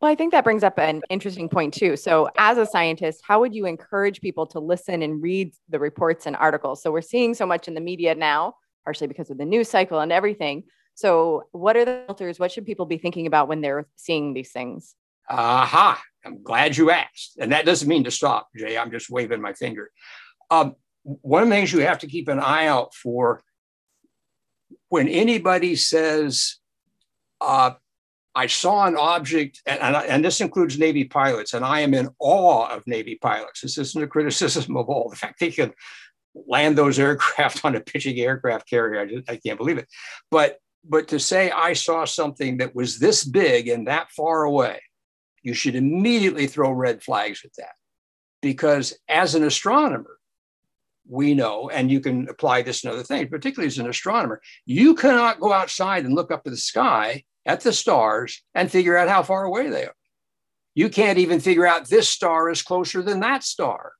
Well, 0.00 0.10
I 0.10 0.14
think 0.14 0.30
that 0.30 0.44
brings 0.44 0.62
up 0.62 0.78
an 0.78 1.02
interesting 1.10 1.48
point 1.48 1.74
too. 1.74 1.96
So, 1.96 2.28
as 2.38 2.56
a 2.56 2.66
scientist, 2.66 3.20
how 3.26 3.40
would 3.40 3.54
you 3.54 3.66
encourage 3.66 4.20
people 4.20 4.46
to 4.48 4.60
listen 4.60 5.02
and 5.02 5.20
read 5.20 5.54
the 5.68 5.80
reports 5.80 6.26
and 6.26 6.36
articles? 6.36 6.82
So, 6.82 6.92
we're 6.92 7.00
seeing 7.00 7.34
so 7.34 7.46
much 7.46 7.66
in 7.66 7.74
the 7.74 7.80
media 7.80 8.14
now, 8.14 8.54
partially 8.84 9.08
because 9.08 9.30
of 9.30 9.38
the 9.38 9.44
news 9.44 9.68
cycle 9.68 9.98
and 9.98 10.12
everything. 10.12 10.64
So, 10.94 11.44
what 11.50 11.76
are 11.76 11.84
the 11.84 12.04
filters? 12.06 12.38
What 12.38 12.52
should 12.52 12.64
people 12.64 12.86
be 12.86 12.98
thinking 12.98 13.26
about 13.26 13.48
when 13.48 13.60
they're 13.60 13.88
seeing 13.96 14.34
these 14.34 14.52
things? 14.52 14.94
Aha! 15.28 16.00
I'm 16.24 16.42
glad 16.44 16.76
you 16.76 16.90
asked. 16.90 17.36
And 17.40 17.50
that 17.52 17.64
doesn't 17.64 17.88
mean 17.88 18.04
to 18.04 18.10
stop, 18.10 18.48
Jay. 18.56 18.78
I'm 18.78 18.92
just 18.92 19.10
waving 19.10 19.40
my 19.40 19.52
finger. 19.52 19.90
Um, 20.50 20.76
one 21.02 21.42
of 21.42 21.48
the 21.48 21.54
things 21.54 21.72
you 21.72 21.80
have 21.80 21.98
to 22.00 22.06
keep 22.06 22.28
an 22.28 22.38
eye 22.38 22.66
out 22.66 22.94
for 22.94 23.42
when 24.88 25.08
anybody 25.08 25.76
says, 25.76 26.56
uh, 27.40 27.72
I 28.34 28.46
saw 28.46 28.86
an 28.86 28.96
object, 28.96 29.62
and, 29.66 29.80
and, 29.80 29.96
and, 29.96 30.24
this 30.24 30.40
includes 30.40 30.78
Navy 30.78 31.04
pilots, 31.04 31.54
and 31.54 31.64
I 31.64 31.80
am 31.80 31.92
in 31.92 32.08
awe 32.20 32.68
of 32.68 32.86
Navy 32.86 33.18
pilots. 33.20 33.62
This 33.62 33.78
isn't 33.78 34.02
a 34.02 34.06
criticism 34.06 34.76
of 34.76 34.88
all. 34.88 35.10
The 35.10 35.16
fact 35.16 35.40
they 35.40 35.50
can 35.50 35.72
land 36.46 36.78
those 36.78 36.98
aircraft 36.98 37.64
on 37.64 37.74
a 37.74 37.80
pitching 37.80 38.18
aircraft 38.18 38.68
carrier, 38.68 39.00
I, 39.00 39.06
just, 39.06 39.30
I 39.30 39.36
can't 39.36 39.58
believe 39.58 39.78
it. 39.78 39.88
But 40.30 40.58
but 40.84 41.08
to 41.08 41.18
say 41.18 41.50
I 41.50 41.72
saw 41.72 42.04
something 42.04 42.58
that 42.58 42.74
was 42.74 42.98
this 42.98 43.24
big 43.24 43.68
and 43.68 43.88
that 43.88 44.10
far 44.12 44.44
away, 44.44 44.80
you 45.42 45.54
should 45.54 45.74
immediately 45.74 46.46
throw 46.46 46.70
red 46.70 47.02
flags 47.02 47.42
at 47.44 47.50
that. 47.58 47.74
Because 48.40 48.96
as 49.08 49.34
an 49.34 49.42
astronomer, 49.42 50.17
we 51.08 51.34
know, 51.34 51.70
and 51.70 51.90
you 51.90 52.00
can 52.00 52.28
apply 52.28 52.62
this 52.62 52.84
in 52.84 52.90
other 52.90 53.02
things, 53.02 53.28
particularly 53.30 53.66
as 53.66 53.78
an 53.78 53.88
astronomer, 53.88 54.40
you 54.66 54.94
cannot 54.94 55.40
go 55.40 55.52
outside 55.52 56.04
and 56.04 56.14
look 56.14 56.30
up 56.30 56.42
at 56.46 56.52
the 56.52 56.56
sky 56.56 57.24
at 57.46 57.60
the 57.60 57.72
stars 57.72 58.42
and 58.54 58.70
figure 58.70 58.96
out 58.96 59.08
how 59.08 59.22
far 59.22 59.44
away 59.44 59.68
they 59.68 59.84
are. 59.84 59.94
You 60.74 60.90
can't 60.90 61.18
even 61.18 61.40
figure 61.40 61.66
out 61.66 61.88
this 61.88 62.08
star 62.08 62.50
is 62.50 62.62
closer 62.62 63.02
than 63.02 63.20
that 63.20 63.42
star. 63.42 63.92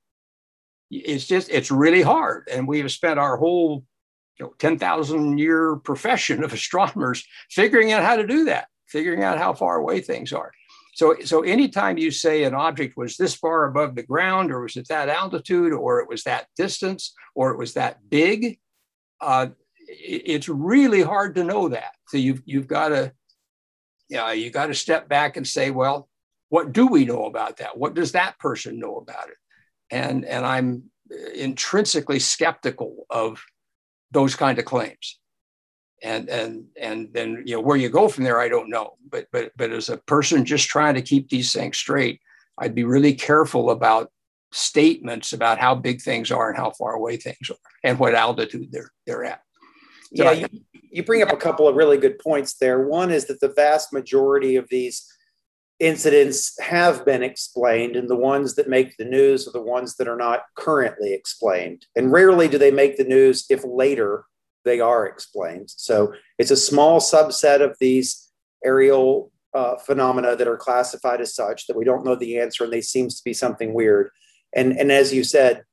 It's 0.91 1.25
just, 1.25 1.49
it's 1.49 1.71
really 1.71 2.01
hard. 2.01 2.47
And 2.51 2.67
we 2.67 2.79
have 2.79 2.91
spent 2.91 3.19
our 3.19 3.37
whole 3.37 3.83
you 4.39 4.45
know, 4.45 4.53
10,000 4.59 5.37
year 5.37 5.75
profession 5.77 6.43
of 6.43 6.53
astronomers 6.53 7.25
figuring 7.49 7.91
out 7.91 8.03
how 8.03 8.15
to 8.15 8.25
do 8.25 8.45
that, 8.45 8.67
figuring 8.87 9.23
out 9.23 9.37
how 9.37 9.53
far 9.53 9.77
away 9.77 9.99
things 10.01 10.31
are. 10.31 10.51
So, 10.99 11.15
so 11.23 11.43
anytime 11.43 11.97
you 11.97 12.11
say 12.11 12.43
an 12.43 12.53
object 12.53 12.97
was 12.97 13.15
this 13.15 13.33
far 13.33 13.63
above 13.63 13.95
the 13.95 14.03
ground, 14.03 14.51
or 14.51 14.59
was 14.59 14.75
at 14.75 14.89
that 14.89 15.07
altitude, 15.07 15.71
or 15.71 16.01
it 16.01 16.09
was 16.09 16.23
that 16.23 16.47
distance, 16.57 17.13
or 17.35 17.51
it 17.51 17.57
was 17.57 17.75
that 17.75 18.09
big, 18.09 18.59
uh, 19.21 19.47
it, 19.87 20.23
it's 20.25 20.49
really 20.49 21.01
hard 21.01 21.35
to 21.35 21.45
know 21.45 21.69
that. 21.69 21.91
So 22.09 22.17
you've 22.17 22.41
you've 22.45 22.67
got 22.67 22.89
to 22.89 23.13
uh, 24.13 24.31
you 24.31 24.51
got 24.51 24.65
to 24.65 24.73
step 24.73 25.07
back 25.07 25.37
and 25.37 25.47
say, 25.47 25.71
well, 25.71 26.09
what 26.49 26.73
do 26.73 26.87
we 26.87 27.05
know 27.05 27.27
about 27.27 27.57
that? 27.57 27.77
What 27.77 27.93
does 27.93 28.11
that 28.11 28.37
person 28.37 28.77
know 28.77 28.97
about 28.97 29.29
it? 29.29 29.37
And, 29.89 30.25
and 30.25 30.45
I'm 30.45 30.83
intrinsically 31.33 32.19
skeptical 32.19 33.05
of 33.09 33.41
those 34.11 34.35
kind 34.35 34.59
of 34.59 34.65
claims. 34.65 35.17
And, 36.01 36.29
and, 36.29 36.65
and 36.79 37.13
then, 37.13 37.43
you 37.45 37.55
know, 37.55 37.61
where 37.61 37.77
you 37.77 37.89
go 37.89 38.07
from 38.07 38.23
there, 38.23 38.39
I 38.39 38.49
don't 38.49 38.69
know. 38.69 38.93
But, 39.09 39.27
but, 39.31 39.51
but 39.57 39.71
as 39.71 39.89
a 39.89 39.97
person 39.97 40.45
just 40.45 40.67
trying 40.67 40.95
to 40.95 41.01
keep 41.01 41.29
these 41.29 41.51
things 41.51 41.77
straight, 41.77 42.21
I'd 42.57 42.75
be 42.75 42.83
really 42.83 43.13
careful 43.13 43.69
about 43.69 44.11
statements 44.51 45.33
about 45.33 45.59
how 45.59 45.75
big 45.75 46.01
things 46.01 46.31
are 46.31 46.49
and 46.49 46.57
how 46.57 46.71
far 46.71 46.93
away 46.93 47.17
things 47.17 47.49
are 47.49 47.57
and 47.83 47.99
what 47.99 48.15
altitude 48.15 48.71
they're, 48.71 48.91
they're 49.05 49.25
at. 49.25 49.41
So 50.15 50.23
yeah, 50.23 50.29
I, 50.29 50.33
you, 50.33 50.47
you 50.91 51.03
bring 51.03 51.21
up 51.21 51.31
a 51.31 51.37
couple 51.37 51.67
of 51.67 51.75
really 51.75 51.97
good 51.97 52.17
points 52.19 52.55
there. 52.55 52.87
One 52.87 53.11
is 53.11 53.25
that 53.25 53.39
the 53.41 53.53
vast 53.53 53.93
majority 53.93 54.55
of 54.55 54.67
these 54.69 55.05
incidents 55.79 56.59
have 56.59 57.05
been 57.05 57.23
explained, 57.23 57.95
and 57.95 58.09
the 58.09 58.15
ones 58.15 58.55
that 58.55 58.67
make 58.67 58.97
the 58.97 59.05
news 59.05 59.47
are 59.47 59.51
the 59.51 59.61
ones 59.61 59.95
that 59.95 60.07
are 60.07 60.17
not 60.17 60.43
currently 60.55 61.13
explained. 61.13 61.85
And 61.95 62.11
rarely 62.11 62.47
do 62.47 62.57
they 62.57 62.71
make 62.71 62.97
the 62.97 63.03
news 63.03 63.45
if 63.49 63.63
later 63.63 64.25
they 64.65 64.79
are 64.79 65.05
explained. 65.05 65.69
So 65.69 66.13
it's 66.37 66.51
a 66.51 66.57
small 66.57 66.99
subset 66.99 67.61
of 67.61 67.75
these 67.79 68.31
aerial 68.63 69.31
uh, 69.53 69.77
phenomena 69.77 70.35
that 70.35 70.47
are 70.47 70.57
classified 70.57 71.21
as 71.21 71.33
such 71.33 71.67
that 71.67 71.77
we 71.77 71.85
don't 71.85 72.05
know 72.05 72.15
the 72.15 72.39
answer, 72.39 72.63
and 72.63 72.73
they 72.73 72.81
seems 72.81 73.15
to 73.17 73.23
be 73.23 73.33
something 73.33 73.73
weird. 73.73 74.09
And 74.55 74.73
and 74.73 74.91
as 74.91 75.13
you 75.13 75.23
said, 75.23 75.63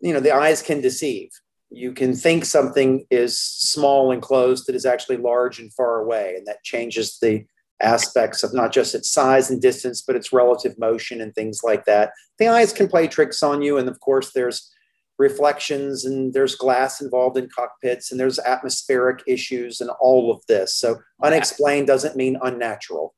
you 0.00 0.12
know 0.12 0.20
the 0.20 0.34
eyes 0.34 0.62
can 0.62 0.80
deceive. 0.80 1.30
You 1.70 1.92
can 1.92 2.14
think 2.14 2.44
something 2.44 3.04
is 3.10 3.38
small 3.38 4.10
and 4.10 4.22
close 4.22 4.64
that 4.64 4.74
is 4.74 4.86
actually 4.86 5.18
large 5.18 5.60
and 5.60 5.72
far 5.74 6.00
away, 6.00 6.34
and 6.36 6.46
that 6.46 6.64
changes 6.64 7.18
the 7.20 7.44
aspects 7.80 8.42
of 8.42 8.52
not 8.52 8.72
just 8.72 8.94
its 8.94 9.10
size 9.10 9.50
and 9.50 9.62
distance, 9.62 10.02
but 10.02 10.16
its 10.16 10.32
relative 10.32 10.78
motion 10.78 11.20
and 11.20 11.34
things 11.34 11.60
like 11.62 11.84
that. 11.84 12.12
The 12.38 12.48
eyes 12.48 12.72
can 12.72 12.88
play 12.88 13.06
tricks 13.06 13.42
on 13.42 13.62
you. 13.62 13.78
And 13.78 13.88
of 13.88 14.00
course, 14.00 14.32
there's 14.32 14.72
reflections 15.18 16.04
and 16.04 16.32
there's 16.32 16.54
glass 16.54 17.00
involved 17.00 17.36
in 17.36 17.48
cockpits 17.48 18.10
and 18.10 18.20
there's 18.20 18.38
atmospheric 18.38 19.22
issues 19.26 19.80
and 19.80 19.90
all 20.00 20.30
of 20.30 20.40
this. 20.46 20.74
So 20.74 21.00
unexplained 21.22 21.88
doesn't 21.88 22.16
mean 22.16 22.38
unnatural. 22.42 23.14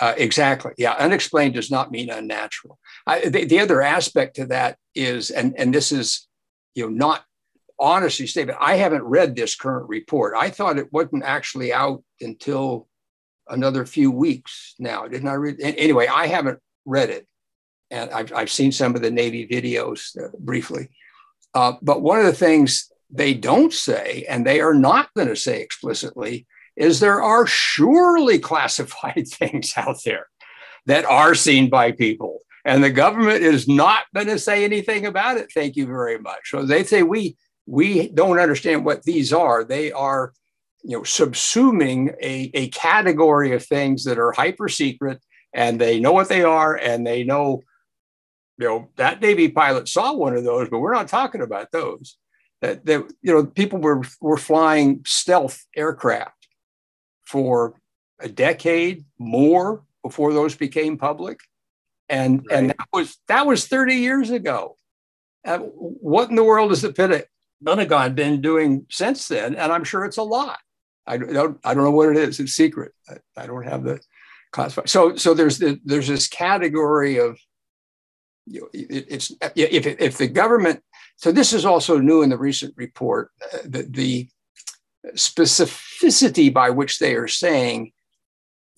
Uh, 0.00 0.14
exactly. 0.16 0.72
Yeah. 0.76 0.92
Unexplained 0.92 1.54
does 1.54 1.70
not 1.70 1.90
mean 1.90 2.10
unnatural. 2.10 2.78
I, 3.06 3.28
the, 3.28 3.44
the 3.44 3.60
other 3.60 3.80
aspect 3.80 4.36
to 4.36 4.46
that 4.46 4.76
is, 4.94 5.30
and, 5.30 5.54
and 5.56 5.72
this 5.72 5.92
is, 5.92 6.26
you 6.74 6.84
know, 6.84 6.90
not 6.90 7.24
honestly 7.78 8.26
statement. 8.26 8.58
I 8.60 8.76
haven't 8.76 9.04
read 9.04 9.34
this 9.34 9.54
current 9.56 9.88
report. 9.88 10.34
I 10.36 10.50
thought 10.50 10.78
it 10.78 10.92
wasn't 10.92 11.24
actually 11.24 11.72
out 11.72 12.02
until 12.20 12.88
another 13.48 13.86
few 13.86 14.10
weeks 14.10 14.74
now. 14.78 15.06
Didn't 15.06 15.28
I 15.28 15.34
read? 15.34 15.56
Anyway, 15.60 16.06
I 16.06 16.26
haven't 16.26 16.58
read 16.84 17.10
it, 17.10 17.26
and 17.90 18.10
I've, 18.10 18.32
I've 18.32 18.50
seen 18.50 18.72
some 18.72 18.94
of 18.94 19.02
the 19.02 19.10
Navy 19.10 19.46
videos 19.46 20.16
uh, 20.22 20.28
briefly. 20.38 20.88
Uh, 21.54 21.74
but 21.82 22.02
one 22.02 22.18
of 22.18 22.26
the 22.26 22.32
things 22.32 22.90
they 23.10 23.34
don't 23.34 23.72
say, 23.72 24.24
and 24.28 24.44
they 24.44 24.60
are 24.60 24.74
not 24.74 25.12
going 25.14 25.28
to 25.28 25.36
say 25.36 25.60
explicitly, 25.60 26.46
is 26.76 26.98
there 26.98 27.22
are 27.22 27.46
surely 27.46 28.38
classified 28.38 29.26
things 29.32 29.72
out 29.76 30.02
there 30.04 30.26
that 30.86 31.04
are 31.04 31.34
seen 31.34 31.70
by 31.70 31.92
people. 31.92 32.40
And 32.64 32.82
the 32.82 32.90
government 32.90 33.42
is 33.42 33.68
not 33.68 34.04
going 34.14 34.26
to 34.28 34.38
say 34.38 34.64
anything 34.64 35.06
about 35.06 35.36
it. 35.36 35.52
Thank 35.52 35.76
you 35.76 35.86
very 35.86 36.18
much. 36.18 36.50
So 36.50 36.64
they 36.64 36.84
say 36.84 37.02
we 37.02 37.36
we 37.66 38.08
don't 38.08 38.38
understand 38.38 38.84
what 38.84 39.04
these 39.04 39.32
are. 39.32 39.64
They 39.64 39.90
are 39.92 40.32
you 40.82 40.98
know, 40.98 41.02
subsuming 41.02 42.14
a, 42.22 42.50
a 42.52 42.68
category 42.68 43.52
of 43.52 43.64
things 43.64 44.04
that 44.04 44.18
are 44.18 44.32
hyper 44.32 44.68
secret 44.68 45.18
and 45.54 45.80
they 45.80 45.98
know 45.98 46.12
what 46.12 46.28
they 46.28 46.42
are 46.42 46.76
and 46.76 47.06
they 47.06 47.24
know, 47.24 47.62
you 48.58 48.68
know, 48.68 48.90
that 48.96 49.20
Navy 49.20 49.48
pilot 49.48 49.88
saw 49.88 50.12
one 50.12 50.36
of 50.36 50.44
those, 50.44 50.68
but 50.68 50.78
we're 50.78 50.94
not 50.94 51.08
talking 51.08 51.42
about 51.42 51.72
those. 51.72 52.16
That, 52.60 52.86
that 52.86 53.12
you 53.20 53.32
know, 53.32 53.44
people 53.44 53.78
were, 53.78 54.02
were 54.20 54.36
flying 54.36 55.02
stealth 55.04 55.64
aircraft 55.76 56.48
for 57.26 57.74
a 58.20 58.28
decade 58.28 59.04
more 59.18 59.84
before 60.02 60.32
those 60.32 60.54
became 60.54 60.96
public. 60.96 61.40
And, 62.08 62.44
right. 62.48 62.58
and 62.58 62.70
that 62.70 62.88
was 62.92 63.18
that 63.28 63.46
was 63.46 63.66
30 63.66 63.94
years 63.96 64.30
ago. 64.30 64.76
Uh, 65.44 65.58
what 65.58 66.30
in 66.30 66.36
the 66.36 66.44
world 66.44 66.70
has 66.70 66.82
the 66.82 66.92
Pentagon 67.64 68.14
been 68.14 68.40
doing 68.40 68.86
since 68.90 69.28
then? 69.28 69.54
And 69.56 69.72
I'm 69.72 69.84
sure 69.84 70.04
it's 70.04 70.16
a 70.16 70.22
lot. 70.22 70.58
I 71.06 71.18
don't 71.18 71.58
I 71.64 71.74
don't 71.74 71.84
know 71.84 71.90
what 71.90 72.10
it 72.10 72.16
is. 72.16 72.40
It's 72.40 72.52
secret. 72.52 72.92
I, 73.08 73.16
I 73.36 73.46
don't 73.46 73.64
have 73.64 73.84
the 73.84 74.00
classified. 74.52 74.88
So 74.88 75.16
so 75.16 75.34
there's 75.34 75.58
the, 75.58 75.80
there's 75.84 76.08
this 76.08 76.28
category 76.28 77.18
of 77.18 77.38
it, 78.46 79.06
it's 79.08 79.32
if 79.54 79.86
if 79.86 80.18
the 80.18 80.28
government. 80.28 80.80
So 81.16 81.32
this 81.32 81.52
is 81.52 81.64
also 81.64 81.98
new 81.98 82.22
in 82.22 82.30
the 82.30 82.38
recent 82.38 82.74
report. 82.76 83.30
Uh, 83.52 83.58
the, 83.64 83.82
the 83.82 84.28
specificity 85.16 86.52
by 86.52 86.70
which 86.70 86.98
they 86.98 87.14
are 87.14 87.28
saying 87.28 87.92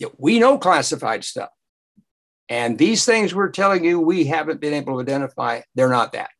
know, 0.00 0.12
we 0.18 0.38
know 0.38 0.58
classified 0.58 1.24
stuff, 1.24 1.50
and 2.48 2.78
these 2.78 3.04
things 3.04 3.34
we're 3.34 3.50
telling 3.50 3.84
you 3.84 4.00
we 4.00 4.24
haven't 4.24 4.60
been 4.60 4.74
able 4.74 4.94
to 4.94 5.00
identify. 5.00 5.60
They're 5.74 5.88
not 5.88 6.12
that. 6.12 6.30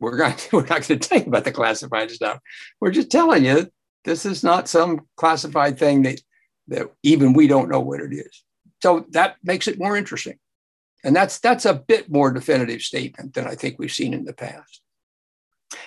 We're 0.00 0.16
going 0.16 0.34
to, 0.36 0.56
we're 0.56 0.66
not 0.66 0.86
going 0.86 0.98
to 0.98 1.08
tell 1.08 1.18
you 1.18 1.26
about 1.26 1.44
the 1.44 1.52
classified 1.52 2.10
stuff. 2.10 2.40
We're 2.80 2.90
just 2.90 3.10
telling 3.10 3.44
you 3.44 3.70
this 4.04 4.26
is 4.26 4.42
not 4.42 4.68
some 4.68 5.02
classified 5.16 5.78
thing 5.78 6.02
that, 6.02 6.20
that 6.68 6.90
even 7.02 7.32
we 7.32 7.46
don't 7.46 7.70
know 7.70 7.80
what 7.80 8.00
it 8.00 8.12
is. 8.12 8.44
So 8.82 9.06
that 9.10 9.36
makes 9.44 9.68
it 9.68 9.78
more 9.78 9.96
interesting. 9.96 10.38
And 11.04 11.16
that's 11.16 11.40
that's 11.40 11.64
a 11.64 11.74
bit 11.74 12.10
more 12.10 12.32
definitive 12.32 12.82
statement 12.82 13.34
than 13.34 13.46
I 13.46 13.54
think 13.54 13.78
we've 13.78 13.92
seen 13.92 14.14
in 14.14 14.24
the 14.24 14.32
past. 14.32 14.82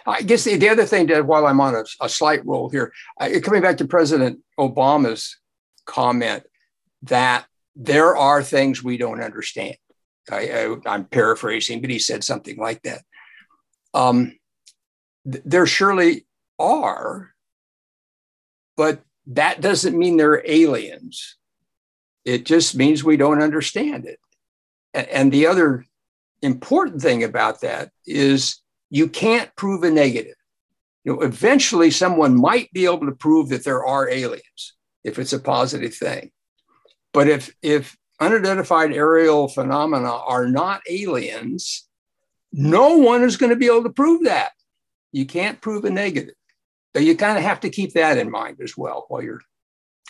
I 0.06 0.22
guess 0.22 0.44
the, 0.44 0.58
the 0.58 0.70
other 0.70 0.86
thing 0.86 1.08
that 1.08 1.26
while 1.26 1.46
I'm 1.46 1.62
on 1.62 1.76
a, 1.76 1.84
a 2.02 2.10
slight 2.10 2.46
roll 2.46 2.70
here, 2.70 2.92
uh, 3.20 3.30
coming 3.44 3.62
back 3.62 3.78
to 3.78 3.88
President 3.88 4.40
Obama's 4.60 5.38
comment 5.86 6.44
that 7.04 7.46
there 7.76 8.16
are 8.16 8.42
things 8.42 8.84
we 8.84 8.98
don't 8.98 9.22
understand. 9.22 9.76
I, 10.32 10.76
am 10.86 11.06
paraphrasing, 11.06 11.82
but 11.82 11.92
he 11.92 12.00
said 12.00 12.24
something 12.24 12.58
like 12.58 12.82
that. 12.82 13.04
Um, 13.94 14.38
th- 15.32 15.44
there 15.46 15.68
surely 15.68 16.26
are, 16.58 17.32
but 18.76 19.02
that 19.28 19.62
doesn't 19.62 19.98
mean 19.98 20.18
they're 20.18 20.44
aliens. 20.50 21.38
It 22.24 22.46
just 22.46 22.76
means 22.76 23.04
we 23.04 23.18
don't 23.18 23.42
understand 23.42 24.06
it. 24.06 24.20
And 24.96 25.32
the 25.32 25.48
other 25.48 25.86
important 26.42 27.02
thing 27.02 27.24
about 27.24 27.62
that 27.62 27.92
is 28.06 28.62
you 28.90 29.10
can't 29.10 29.54
prove 29.56 29.84
a 29.84 29.92
negative. 29.92 30.36
You 31.04 31.14
know, 31.14 31.22
eventually 31.22 31.92
someone 31.92 32.40
might 32.40 32.72
be 32.72 32.86
able 32.86 33.06
to 33.06 33.12
prove 33.12 33.50
that 33.50 33.64
there 33.64 33.86
are 33.86 34.10
aliens 34.10 34.74
if 35.04 35.20
it's 35.20 35.34
a 35.34 35.40
positive 35.40 35.94
thing. 35.94 36.32
But 37.14 37.28
if 37.28 37.54
if 37.62 37.96
unidentified 38.20 38.94
aerial 38.94 39.48
phenomena 39.48 40.12
are 40.12 40.48
not 40.48 40.82
aliens, 40.90 41.88
no 42.52 42.98
one 42.98 43.24
is 43.24 43.38
going 43.38 43.52
to 43.52 43.56
be 43.56 43.68
able 43.68 43.84
to 43.84 43.90
prove 43.90 44.24
that. 44.24 44.52
You 45.12 45.26
can't 45.26 45.62
prove 45.62 45.86
a 45.86 45.90
negative. 45.90 46.36
So 46.96 47.02
you 47.02 47.18
kind 47.18 47.38
of 47.38 47.44
have 47.44 47.60
to 47.62 47.70
keep 47.70 47.94
that 47.94 48.18
in 48.18 48.32
mind 48.32 48.58
as 48.64 48.78
well 48.78 49.06
while 49.10 49.22
you're 49.22 49.42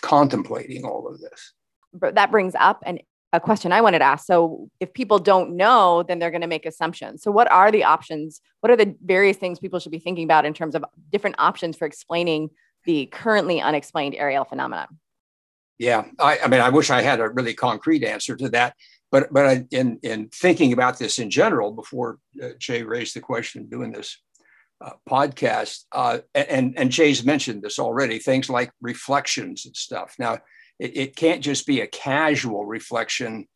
contemplating 0.02 0.86
all 0.86 1.08
of 1.08 1.20
this. 1.20 1.54
But 1.94 2.16
that 2.16 2.32
brings 2.32 2.54
up 2.56 2.84
an, 2.86 3.00
a 3.36 3.40
question 3.40 3.72
I 3.72 3.82
wanted 3.82 4.00
to 4.00 4.06
ask. 4.06 4.26
So 4.26 4.70
if 4.80 4.94
people 4.94 5.20
don't 5.20 5.56
know, 5.56 6.04
then 6.04 6.20
they're 6.20 6.32
going 6.32 6.42
to 6.42 6.48
make 6.48 6.66
assumptions. 6.66 7.22
So 7.24 7.32
what 7.32 7.52
are 7.52 7.72
the 7.72 7.84
options? 7.84 8.42
What 8.62 8.72
are 8.72 8.76
the 8.76 8.96
various 9.04 9.38
things 9.38 9.60
people 9.60 9.80
should 9.80 9.92
be 9.92 10.00
thinking 10.00 10.24
about 10.24 10.46
in 10.46 10.54
terms 10.54 10.76
of 10.76 10.86
different 11.12 11.36
options 11.40 11.78
for 11.78 11.86
explaining 11.86 12.50
the 12.86 13.08
currently 13.08 13.62
unexplained 13.62 14.16
aerial 14.16 14.46
phenomena? 14.46 14.88
Yeah, 15.78 16.06
I, 16.20 16.40
I 16.40 16.48
mean, 16.48 16.62
I 16.62 16.70
wish 16.70 16.90
I 16.90 17.02
had 17.02 17.20
a 17.20 17.30
really 17.30 17.54
concrete 17.54 18.04
answer 18.04 18.36
to 18.38 18.50
that. 18.50 18.76
But 19.12 19.32
but 19.32 19.46
I, 19.46 19.66
in 19.72 20.00
in 20.04 20.30
thinking 20.30 20.74
about 20.74 20.98
this 20.98 21.20
in 21.20 21.30
general, 21.30 21.72
before 21.72 22.18
uh, 22.42 22.50
Jay 22.60 22.84
raised 22.84 23.16
the 23.16 23.22
question 23.22 23.68
doing 23.68 23.92
this 23.92 24.18
uh, 24.82 24.94
podcast, 25.10 25.84
uh, 25.92 26.20
and 26.34 26.78
and 26.78 26.92
Jay's 26.92 27.24
mentioned 27.24 27.62
this 27.62 27.80
already. 27.80 28.20
Things 28.20 28.50
like 28.50 28.72
reflections 28.82 29.66
and 29.66 29.76
stuff. 29.76 30.16
Now, 30.18 30.40
it, 30.80 30.98
it 30.98 31.16
can't 31.16 31.42
just 31.42 31.66
be 31.66 31.82
a 31.82 31.88
casual 31.88 32.66
reflection. 32.66 33.48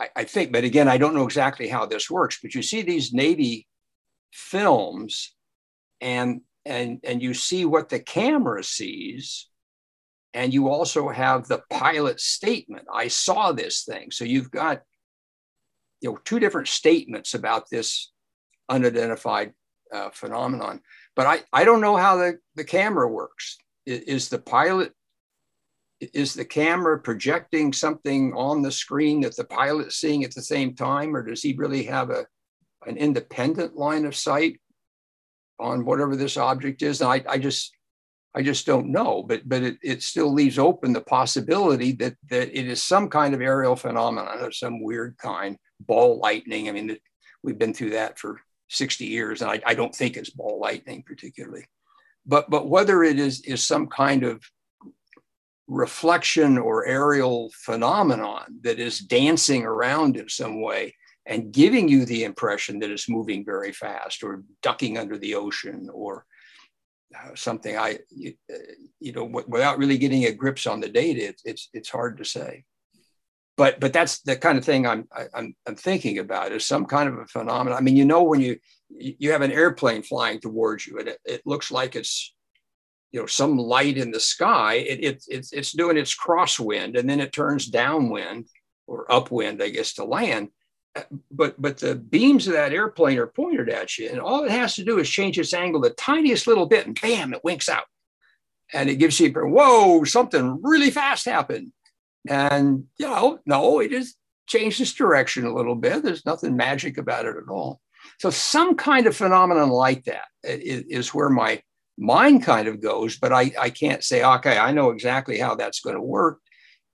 I, 0.00 0.08
I, 0.16 0.24
think, 0.24 0.52
but 0.52 0.64
again, 0.64 0.88
I 0.88 0.98
don't 0.98 1.14
know 1.14 1.24
exactly 1.24 1.68
how 1.68 1.86
this 1.86 2.10
works. 2.10 2.38
But 2.42 2.54
you 2.54 2.62
see 2.62 2.82
these 2.82 3.12
Navy 3.12 3.66
films, 4.32 5.34
and 6.00 6.40
and 6.64 7.00
and 7.04 7.22
you 7.22 7.34
see 7.34 7.64
what 7.64 7.88
the 7.88 8.00
camera 8.00 8.62
sees, 8.64 9.48
and 10.32 10.52
you 10.52 10.68
also 10.68 11.08
have 11.08 11.46
the 11.46 11.62
pilot 11.70 12.20
statement. 12.20 12.86
I 12.92 13.08
saw 13.08 13.52
this 13.52 13.84
thing. 13.84 14.10
So 14.10 14.24
you've 14.24 14.50
got 14.50 14.82
you 16.00 16.10
know 16.10 16.18
two 16.24 16.38
different 16.38 16.68
statements 16.68 17.34
about 17.34 17.70
this 17.70 18.12
unidentified 18.68 19.52
uh, 19.92 20.10
phenomenon. 20.10 20.80
But 21.16 21.26
I, 21.26 21.42
I 21.52 21.64
don't 21.64 21.80
know 21.80 21.96
how 21.96 22.16
the, 22.16 22.38
the 22.56 22.64
camera 22.64 23.08
works. 23.08 23.58
Is, 23.86 24.00
is 24.00 24.28
the 24.28 24.38
pilot 24.38 24.92
is 26.12 26.34
the 26.34 26.44
camera 26.44 26.98
projecting 26.98 27.72
something 27.72 28.32
on 28.34 28.62
the 28.62 28.72
screen 28.72 29.20
that 29.22 29.36
the 29.36 29.44
pilot's 29.44 29.96
seeing 29.96 30.24
at 30.24 30.34
the 30.34 30.42
same 30.42 30.74
time, 30.74 31.14
or 31.14 31.22
does 31.22 31.42
he 31.42 31.54
really 31.54 31.84
have 31.84 32.10
a, 32.10 32.26
an 32.86 32.96
independent 32.96 33.76
line 33.76 34.04
of 34.04 34.16
sight 34.16 34.60
on 35.58 35.84
whatever 35.84 36.16
this 36.16 36.36
object 36.36 36.82
is? 36.82 37.00
And 37.00 37.10
I, 37.10 37.22
I 37.28 37.38
just 37.38 37.72
I 38.34 38.42
just 38.42 38.66
don't 38.66 38.88
know, 38.88 39.22
but 39.22 39.48
but 39.48 39.62
it, 39.62 39.78
it 39.82 40.02
still 40.02 40.32
leaves 40.32 40.58
open 40.58 40.92
the 40.92 41.00
possibility 41.00 41.92
that 41.92 42.16
that 42.30 42.58
it 42.58 42.66
is 42.66 42.82
some 42.82 43.08
kind 43.08 43.32
of 43.32 43.40
aerial 43.40 43.76
phenomenon 43.76 44.40
of 44.40 44.54
some 44.54 44.82
weird 44.82 45.16
kind, 45.18 45.56
ball 45.80 46.18
lightning. 46.18 46.68
I 46.68 46.72
mean, 46.72 46.98
we've 47.44 47.58
been 47.58 47.74
through 47.74 47.90
that 47.90 48.18
for 48.18 48.40
60 48.70 49.04
years, 49.04 49.40
and 49.40 49.50
I, 49.50 49.60
I 49.64 49.74
don't 49.74 49.94
think 49.94 50.16
it's 50.16 50.30
ball 50.30 50.58
lightning 50.60 51.04
particularly. 51.06 51.66
But 52.26 52.50
but 52.50 52.68
whether 52.68 53.04
it 53.04 53.20
is 53.20 53.40
is 53.42 53.64
some 53.64 53.86
kind 53.86 54.24
of 54.24 54.42
reflection 55.66 56.58
or 56.58 56.86
aerial 56.86 57.50
phenomenon 57.54 58.44
that 58.62 58.78
is 58.78 58.98
dancing 58.98 59.64
around 59.64 60.16
in 60.16 60.28
some 60.28 60.60
way 60.60 60.94
and 61.26 61.52
giving 61.52 61.88
you 61.88 62.04
the 62.04 62.24
impression 62.24 62.78
that 62.78 62.90
it's 62.90 63.08
moving 63.08 63.44
very 63.44 63.72
fast 63.72 64.22
or 64.22 64.44
ducking 64.62 64.98
under 64.98 65.16
the 65.16 65.34
ocean 65.34 65.88
or 65.92 66.26
uh, 67.16 67.34
something 67.34 67.76
I, 67.76 68.00
you, 68.10 68.34
know, 69.00 69.24
without 69.24 69.78
really 69.78 69.96
getting 69.96 70.24
a 70.24 70.32
grips 70.32 70.66
on 70.66 70.80
the 70.80 70.88
data, 70.88 71.28
it's, 71.28 71.42
it's, 71.44 71.68
it's 71.72 71.88
hard 71.88 72.18
to 72.18 72.24
say. 72.24 72.64
But, 73.56 73.78
but 73.78 73.92
that's 73.92 74.20
the 74.22 74.36
kind 74.36 74.58
of 74.58 74.64
thing 74.64 74.86
I'm, 74.86 75.06
I, 75.12 75.22
am 75.22 75.28
i 75.34 75.38
am 75.38 75.56
I'm 75.68 75.76
thinking 75.76 76.18
about 76.18 76.52
is 76.52 76.66
some 76.66 76.86
kind 76.86 77.08
of 77.08 77.18
a 77.18 77.26
phenomenon. 77.26 77.78
I 77.78 77.80
mean, 77.80 77.96
you 77.96 78.04
know, 78.04 78.24
when 78.24 78.40
you, 78.40 78.58
you 78.90 79.30
have 79.30 79.42
an 79.42 79.52
airplane 79.52 80.02
flying 80.02 80.40
towards 80.40 80.86
you 80.86 80.98
and 80.98 81.08
it, 81.08 81.18
it 81.24 81.42
looks 81.46 81.70
like 81.70 81.94
it's, 81.94 82.34
you 83.14 83.20
know, 83.20 83.26
some 83.26 83.56
light 83.56 83.96
in 83.96 84.10
the 84.10 84.18
sky, 84.18 84.74
it, 84.74 85.04
it, 85.04 85.24
it's, 85.28 85.52
it's 85.52 85.70
doing 85.70 85.96
its 85.96 86.18
crosswind 86.18 86.98
and 86.98 87.08
then 87.08 87.20
it 87.20 87.32
turns 87.32 87.66
downwind 87.66 88.48
or 88.88 89.10
upwind, 89.10 89.62
I 89.62 89.68
guess, 89.68 89.94
to 89.94 90.04
land 90.04 90.48
uh, 90.96 91.02
but 91.30 91.60
but 91.60 91.78
the 91.78 91.96
beams 91.96 92.46
of 92.46 92.52
that 92.52 92.72
airplane 92.72 93.18
are 93.18 93.26
pointed 93.26 93.68
at 93.68 93.98
you, 93.98 94.08
and 94.08 94.20
all 94.20 94.44
it 94.44 94.50
has 94.50 94.76
to 94.76 94.84
do 94.84 94.98
is 94.98 95.08
change 95.08 95.38
its 95.38 95.52
angle 95.52 95.80
the 95.80 95.90
tiniest 95.90 96.46
little 96.46 96.66
bit, 96.66 96.86
and 96.86 97.00
bam, 97.00 97.34
it 97.34 97.42
winks 97.42 97.68
out, 97.68 97.84
and 98.72 98.88
it 98.88 98.96
gives 98.96 99.18
you 99.18 99.32
whoa, 99.32 100.04
something 100.04 100.60
really 100.62 100.90
fast 100.90 101.24
happened, 101.24 101.72
and 102.28 102.84
you 102.98 103.06
know, 103.06 103.40
no, 103.44 103.80
it 103.80 103.90
just 103.90 104.16
changed 104.46 104.80
its 104.80 104.92
direction 104.92 105.44
a 105.46 105.54
little 105.54 105.74
bit. 105.74 106.02
There's 106.02 106.26
nothing 106.26 106.56
magic 106.56 106.96
about 106.96 107.26
it 107.26 107.36
at 107.36 107.50
all. 107.50 107.80
So 108.20 108.30
some 108.30 108.76
kind 108.76 109.06
of 109.06 109.16
phenomenon 109.16 109.70
like 109.70 110.04
that 110.04 110.26
is 110.44 111.12
where 111.12 111.30
my 111.30 111.60
mind 111.98 112.42
kind 112.42 112.68
of 112.68 112.80
goes, 112.80 113.18
but 113.18 113.32
I, 113.32 113.52
I 113.60 113.70
can't 113.70 114.02
say, 114.02 114.24
okay, 114.24 114.58
I 114.58 114.72
know 114.72 114.90
exactly 114.90 115.38
how 115.38 115.54
that's 115.54 115.80
going 115.80 115.96
to 115.96 116.02
work 116.02 116.40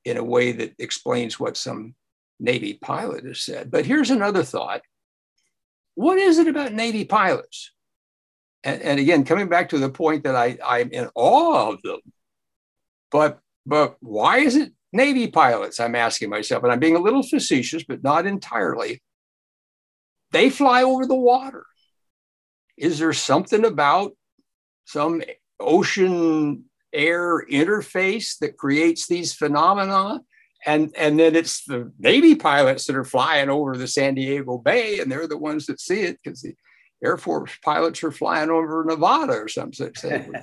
in 0.05 0.17
a 0.17 0.25
way 0.25 0.53
that 0.53 0.75
explains 0.79 1.39
what 1.39 1.57
some 1.57 1.95
Navy 2.39 2.75
pilot 2.75 3.25
has 3.25 3.43
said. 3.43 3.71
But 3.71 3.87
here's 3.87 4.11
another 4.11 4.43
thought 4.43 4.83
what 5.95 6.19
is 6.19 6.39
it 6.39 6.49
about 6.49 6.73
Navy 6.73 7.05
pilots? 7.05 7.73
And, 8.65 8.81
and 8.81 9.01
again, 9.01 9.25
coming 9.25 9.49
back 9.49 9.71
to 9.71 9.79
the 9.79 9.91
point 9.91 10.25
that 10.25 10.37
I, 10.37 10.57
I'm 10.65 10.91
in 10.91 11.09
awe 11.15 11.73
of 11.73 11.83
them, 11.83 12.01
but 13.11 13.41
but 13.67 13.97
why 14.01 14.39
is 14.39 14.57
it 14.57 14.73
Navy 14.93 15.29
pilots? 15.29 15.79
I'm 15.79 15.95
asking 15.95 16.31
myself, 16.31 16.63
and 16.63 16.73
I'm 16.73 16.79
being 16.79 16.97
a 16.97 17.01
little 17.01 17.23
facetious, 17.23 17.85
but 17.85 18.03
not 18.03 18.27
entirely. 18.27 19.03
They 20.33 20.49
fly 20.49 20.83
over 20.85 21.07
the 21.07 21.17
water. 21.17 21.67
Is 22.77 22.99
there 22.99 23.13
something 23.13 23.65
about 23.65 24.13
some 24.91 25.23
ocean 25.59 26.65
air 26.93 27.45
interface 27.47 28.39
that 28.39 28.57
creates 28.57 29.07
these 29.07 29.33
phenomena? 29.33 30.21
and 30.67 30.95
and 30.97 31.19
then 31.19 31.35
it's 31.35 31.65
the 31.65 31.91
Navy 31.99 32.35
pilots 32.35 32.87
that 32.87 32.97
are 32.97 33.05
flying 33.05 33.49
over 33.49 33.77
the 33.77 33.89
San 33.89 34.15
Diego 34.15 34.59
Bay, 34.59 35.01
and 35.01 35.11
they're 35.11 35.27
the 35.27 35.39
ones 35.39 35.67
that 35.67 35.81
see 35.81 36.03
it 36.03 36.19
because 36.23 36.43
the 36.43 36.55
Air 37.03 37.17
Force 37.17 37.53
pilots 37.65 38.03
are 38.05 38.13
flying 38.13 38.51
over 38.51 38.85
Nevada 38.87 39.33
or 39.33 39.49
something 39.49 39.93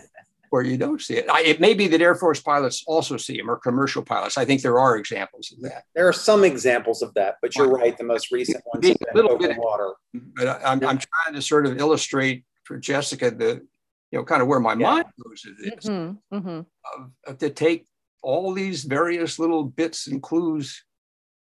where 0.50 0.64
you 0.64 0.78
don't 0.78 1.02
see 1.02 1.16
it. 1.16 1.30
I, 1.30 1.44
it 1.44 1.60
may 1.60 1.74
be 1.74 1.88
that 1.90 2.02
Air 2.02 2.16
Force 2.16 2.42
pilots 2.42 2.84
also 2.88 3.18
see 3.18 3.38
them 3.38 3.50
or 3.52 3.58
commercial 3.58 4.02
pilots. 4.02 4.38
I 4.38 4.46
think 4.46 4.62
there 4.62 4.80
are 4.80 4.98
examples 4.98 5.52
of 5.52 5.62
that. 5.62 5.84
There 5.94 6.08
are 6.08 6.14
some 6.14 6.44
examples 6.44 7.02
of 7.02 7.14
that, 7.14 7.36
but 7.42 7.56
you're 7.56 7.70
right. 7.70 7.96
The 7.96 8.04
most 8.04 8.32
recent 8.32 8.64
ones 8.74 8.88
have 8.88 8.98
been 9.14 9.26
open 9.26 9.50
bit, 9.50 9.58
water. 9.58 9.94
But 10.14 10.48
I, 10.48 10.72
am 10.74 10.84
I'm 10.84 11.00
trying 11.00 11.34
to 11.34 11.42
sort 11.42 11.68
of 11.68 11.78
illustrate 11.78 12.44
for 12.64 12.78
Jessica 12.78 13.30
the 13.30 13.66
you 14.12 14.20
know 14.20 14.26
kind 14.26 14.42
of 14.42 14.48
where 14.48 14.60
my 14.60 14.74
yeah. 14.74 14.92
mind 14.92 15.06
goes 15.24 15.42
to 15.42 15.54
this 15.60 15.86
mm-hmm, 15.86 16.36
mm-hmm. 16.36 17.34
To 17.34 17.50
take 17.50 17.86
all 18.24 18.54
these 18.54 18.84
various 18.84 19.40
little 19.40 19.64
bits 19.64 20.08
and 20.08 20.22
clues 20.22 20.84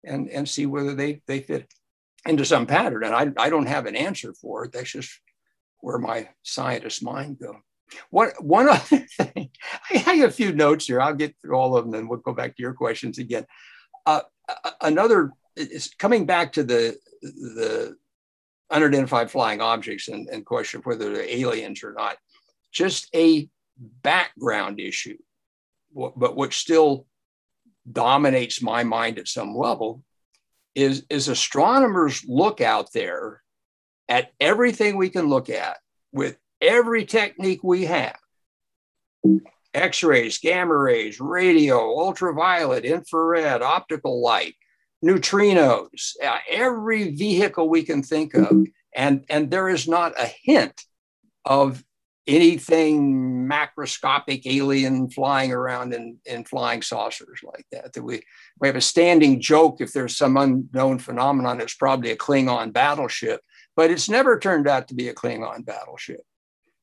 and, 0.05 0.29
and 0.29 0.49
see 0.49 0.67
whether 0.67 0.95
they, 0.95 1.21
they 1.27 1.41
fit 1.41 1.73
into 2.27 2.45
some 2.45 2.67
pattern. 2.67 3.05
And 3.05 3.15
I, 3.15 3.45
I 3.45 3.51
don't 3.51 3.67
have 3.67 3.87
an 3.87 3.97
answer 3.97 4.33
for 4.35 4.65
it. 4.65 4.73
That's 4.73 4.91
just 4.91 5.11
where 5.81 5.99
my 5.99 6.29
scientist 6.43 7.03
mind 7.03 7.39
goes. 7.41 7.57
One, 8.11 8.31
one 8.41 8.69
other 8.71 9.07
thing, 9.19 9.51
I 9.91 9.99
have 9.99 10.29
a 10.29 10.33
few 10.33 10.53
notes 10.53 10.87
here. 10.87 11.01
I'll 11.01 11.15
get 11.15 11.35
through 11.41 11.57
all 11.57 11.77
of 11.77 11.85
them 11.85 11.95
and 11.95 12.09
we'll 12.09 12.19
go 12.19 12.33
back 12.33 12.57
to 12.57 12.63
your 12.63 12.75
questions 12.75 13.19
again. 13.19 13.47
Uh, 14.05 14.23
another 14.81 15.33
is 15.57 15.93
coming 15.99 16.27
back 16.27 16.53
to 16.53 16.63
the, 16.63 16.97
the 17.23 17.97
unidentified 18.71 19.31
flying 19.31 19.61
objects 19.61 20.09
and, 20.09 20.29
and 20.29 20.45
question 20.45 20.79
of 20.79 20.87
whether 20.87 21.13
they're 21.13 21.29
aliens 21.29 21.83
or 21.83 21.93
not. 21.93 22.17
Just 22.77 23.09
a 23.15 23.49
background 24.03 24.81
issue 24.81 25.17
but 25.97 26.37
which 26.37 26.59
still 26.59 27.07
dominates 27.91 28.61
my 28.61 28.85
mind 28.85 29.19
at 29.19 29.29
some 29.29 29.57
level 29.57 30.03
is, 30.75 31.05
is 31.09 31.29
astronomers 31.29 32.23
look 32.29 32.61
out 32.61 32.93
there 32.93 33.43
at 34.09 34.33
everything 34.39 34.97
we 34.97 35.09
can 35.09 35.29
look 35.29 35.49
at 35.49 35.79
with 36.13 36.37
every 36.61 37.05
technique 37.05 37.61
we 37.63 37.87
have 37.87 38.19
X 39.73 40.03
rays, 40.03 40.39
gamma 40.39 40.77
rays, 40.77 41.21
radio, 41.21 41.79
ultraviolet, 41.99 42.85
infrared, 42.85 43.63
optical 43.63 44.23
light, 44.23 44.55
neutrinos, 45.05 46.13
uh, 46.25 46.39
every 46.51 47.15
vehicle 47.15 47.69
we 47.69 47.83
can 47.83 48.03
think 48.03 48.35
of. 48.35 48.67
And, 48.95 49.25
and 49.29 49.51
there 49.51 49.69
is 49.69 49.87
not 49.87 50.19
a 50.19 50.31
hint 50.43 50.81
of 51.45 51.83
anything 52.27 53.49
macroscopic 53.49 54.43
alien 54.47 55.09
flying 55.11 55.53
around 55.53 55.95
in, 55.95 56.19
in 56.27 56.45
flying 56.45 56.83
saucers 56.83 57.41
like 57.45 57.67
that. 57.73 57.93
That 57.93 58.03
we, 58.03 58.23
we 58.61 58.69
have 58.69 58.77
a 58.77 58.81
standing 58.81 59.41
joke 59.41 59.81
if 59.81 59.93
there's 59.93 60.17
some 60.17 60.37
unknown 60.37 60.99
phenomenon, 60.99 61.61
it's 61.61 61.75
probably 61.75 62.11
a 62.11 62.17
Klingon 62.17 62.73
battleship, 62.73 63.41
but 63.77 63.91
it's 63.91 64.09
never 64.09 64.39
turned 64.39 64.69
out 64.69 64.89
to 64.89 64.95
be 64.95 65.09
a 65.09 65.15
Klingon 65.15 65.65
battleship. 65.65 66.21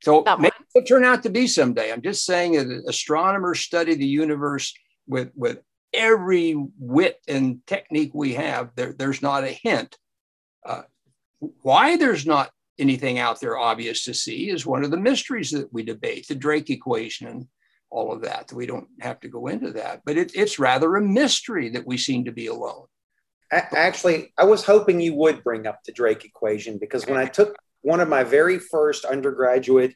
So 0.02 0.24
maybe 0.40 0.56
it'll 0.76 0.86
turn 0.86 1.06
out 1.06 1.24
to 1.24 1.30
be 1.30 1.48
someday. 1.48 1.92
I'm 1.92 2.02
just 2.02 2.26
saying 2.26 2.54
that 2.54 2.84
astronomers 2.88 3.62
study 3.62 3.96
the 3.96 4.06
universe 4.06 4.74
with, 5.08 5.32
with 5.36 5.60
every 5.94 6.56
wit 6.78 7.20
and 7.28 7.66
technique 7.68 8.12
we 8.14 8.34
have. 8.34 8.72
There, 8.76 8.94
there's 8.94 9.22
not 9.22 9.44
a 9.44 9.58
hint. 9.64 9.98
Uh, 10.66 10.84
why 11.62 11.98
there's 11.98 12.26
not 12.26 12.50
anything 12.80 13.20
out 13.20 13.40
there 13.40 13.58
obvious 13.58 14.04
to 14.06 14.14
see 14.14 14.50
is 14.50 14.66
one 14.66 14.84
of 14.84 14.92
the 14.92 14.98
mysteries 14.98 15.52
that 15.52 15.72
we 15.72 15.84
debate, 15.84 16.28
the 16.28 16.36
Drake 16.36 16.70
equation 16.70 17.28
and 17.28 17.48
all 17.90 18.12
of 18.12 18.22
that. 18.22 18.52
We 18.52 18.66
don't 18.66 18.88
have 19.02 19.20
to 19.22 19.28
go 19.28 19.48
into 19.48 19.72
that, 19.74 20.02
but 20.06 20.18
it, 20.18 20.32
it's 20.36 20.60
rather 20.60 20.96
a 20.96 21.02
mystery 21.02 21.70
that 21.70 21.86
we 21.86 21.98
seem 21.98 22.26
to 22.26 22.32
be 22.32 22.48
alone. 22.48 22.86
Actually, 23.52 24.34
I 24.38 24.46
was 24.46 24.66
hoping 24.66 25.00
you 25.00 25.14
would 25.14 25.44
bring 25.44 25.68
up 25.68 25.80
the 25.86 25.92
Drake 25.92 26.26
equation 26.26 26.80
because 26.80 27.06
when 27.06 27.18
I 27.18 27.26
took 27.26 27.56
one 27.82 28.00
of 28.00 28.10
my 28.10 28.24
very 28.24 28.58
first 28.58 29.06
undergraduate 29.06 29.94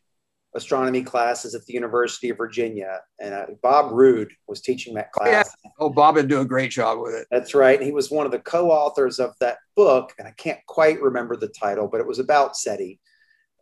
astronomy 0.57 1.03
classes 1.03 1.55
at 1.55 1.65
the 1.65 1.73
University 1.73 2.29
of 2.29 2.37
Virginia, 2.37 2.99
and 3.19 3.33
uh, 3.33 3.45
Bob 3.61 3.93
Rood 3.93 4.33
was 4.47 4.59
teaching 4.59 4.93
that 4.95 5.11
class. 5.11 5.55
Yeah. 5.63 5.71
Oh, 5.79 5.89
Bob 5.89 6.15
would 6.15 6.27
do 6.27 6.41
a 6.41 6.45
great 6.45 6.71
job 6.71 6.99
with 6.99 7.13
it. 7.13 7.27
That's 7.31 7.53
right. 7.53 7.81
He 7.81 7.91
was 7.91 8.11
one 8.11 8.25
of 8.25 8.31
the 8.31 8.39
co-authors 8.39 9.19
of 9.19 9.33
that 9.39 9.59
book, 9.75 10.13
and 10.19 10.27
I 10.27 10.31
can't 10.31 10.59
quite 10.67 11.01
remember 11.01 11.37
the 11.37 11.47
title, 11.47 11.87
but 11.87 12.01
it 12.01 12.07
was 12.07 12.19
about 12.19 12.57
SETI, 12.57 12.99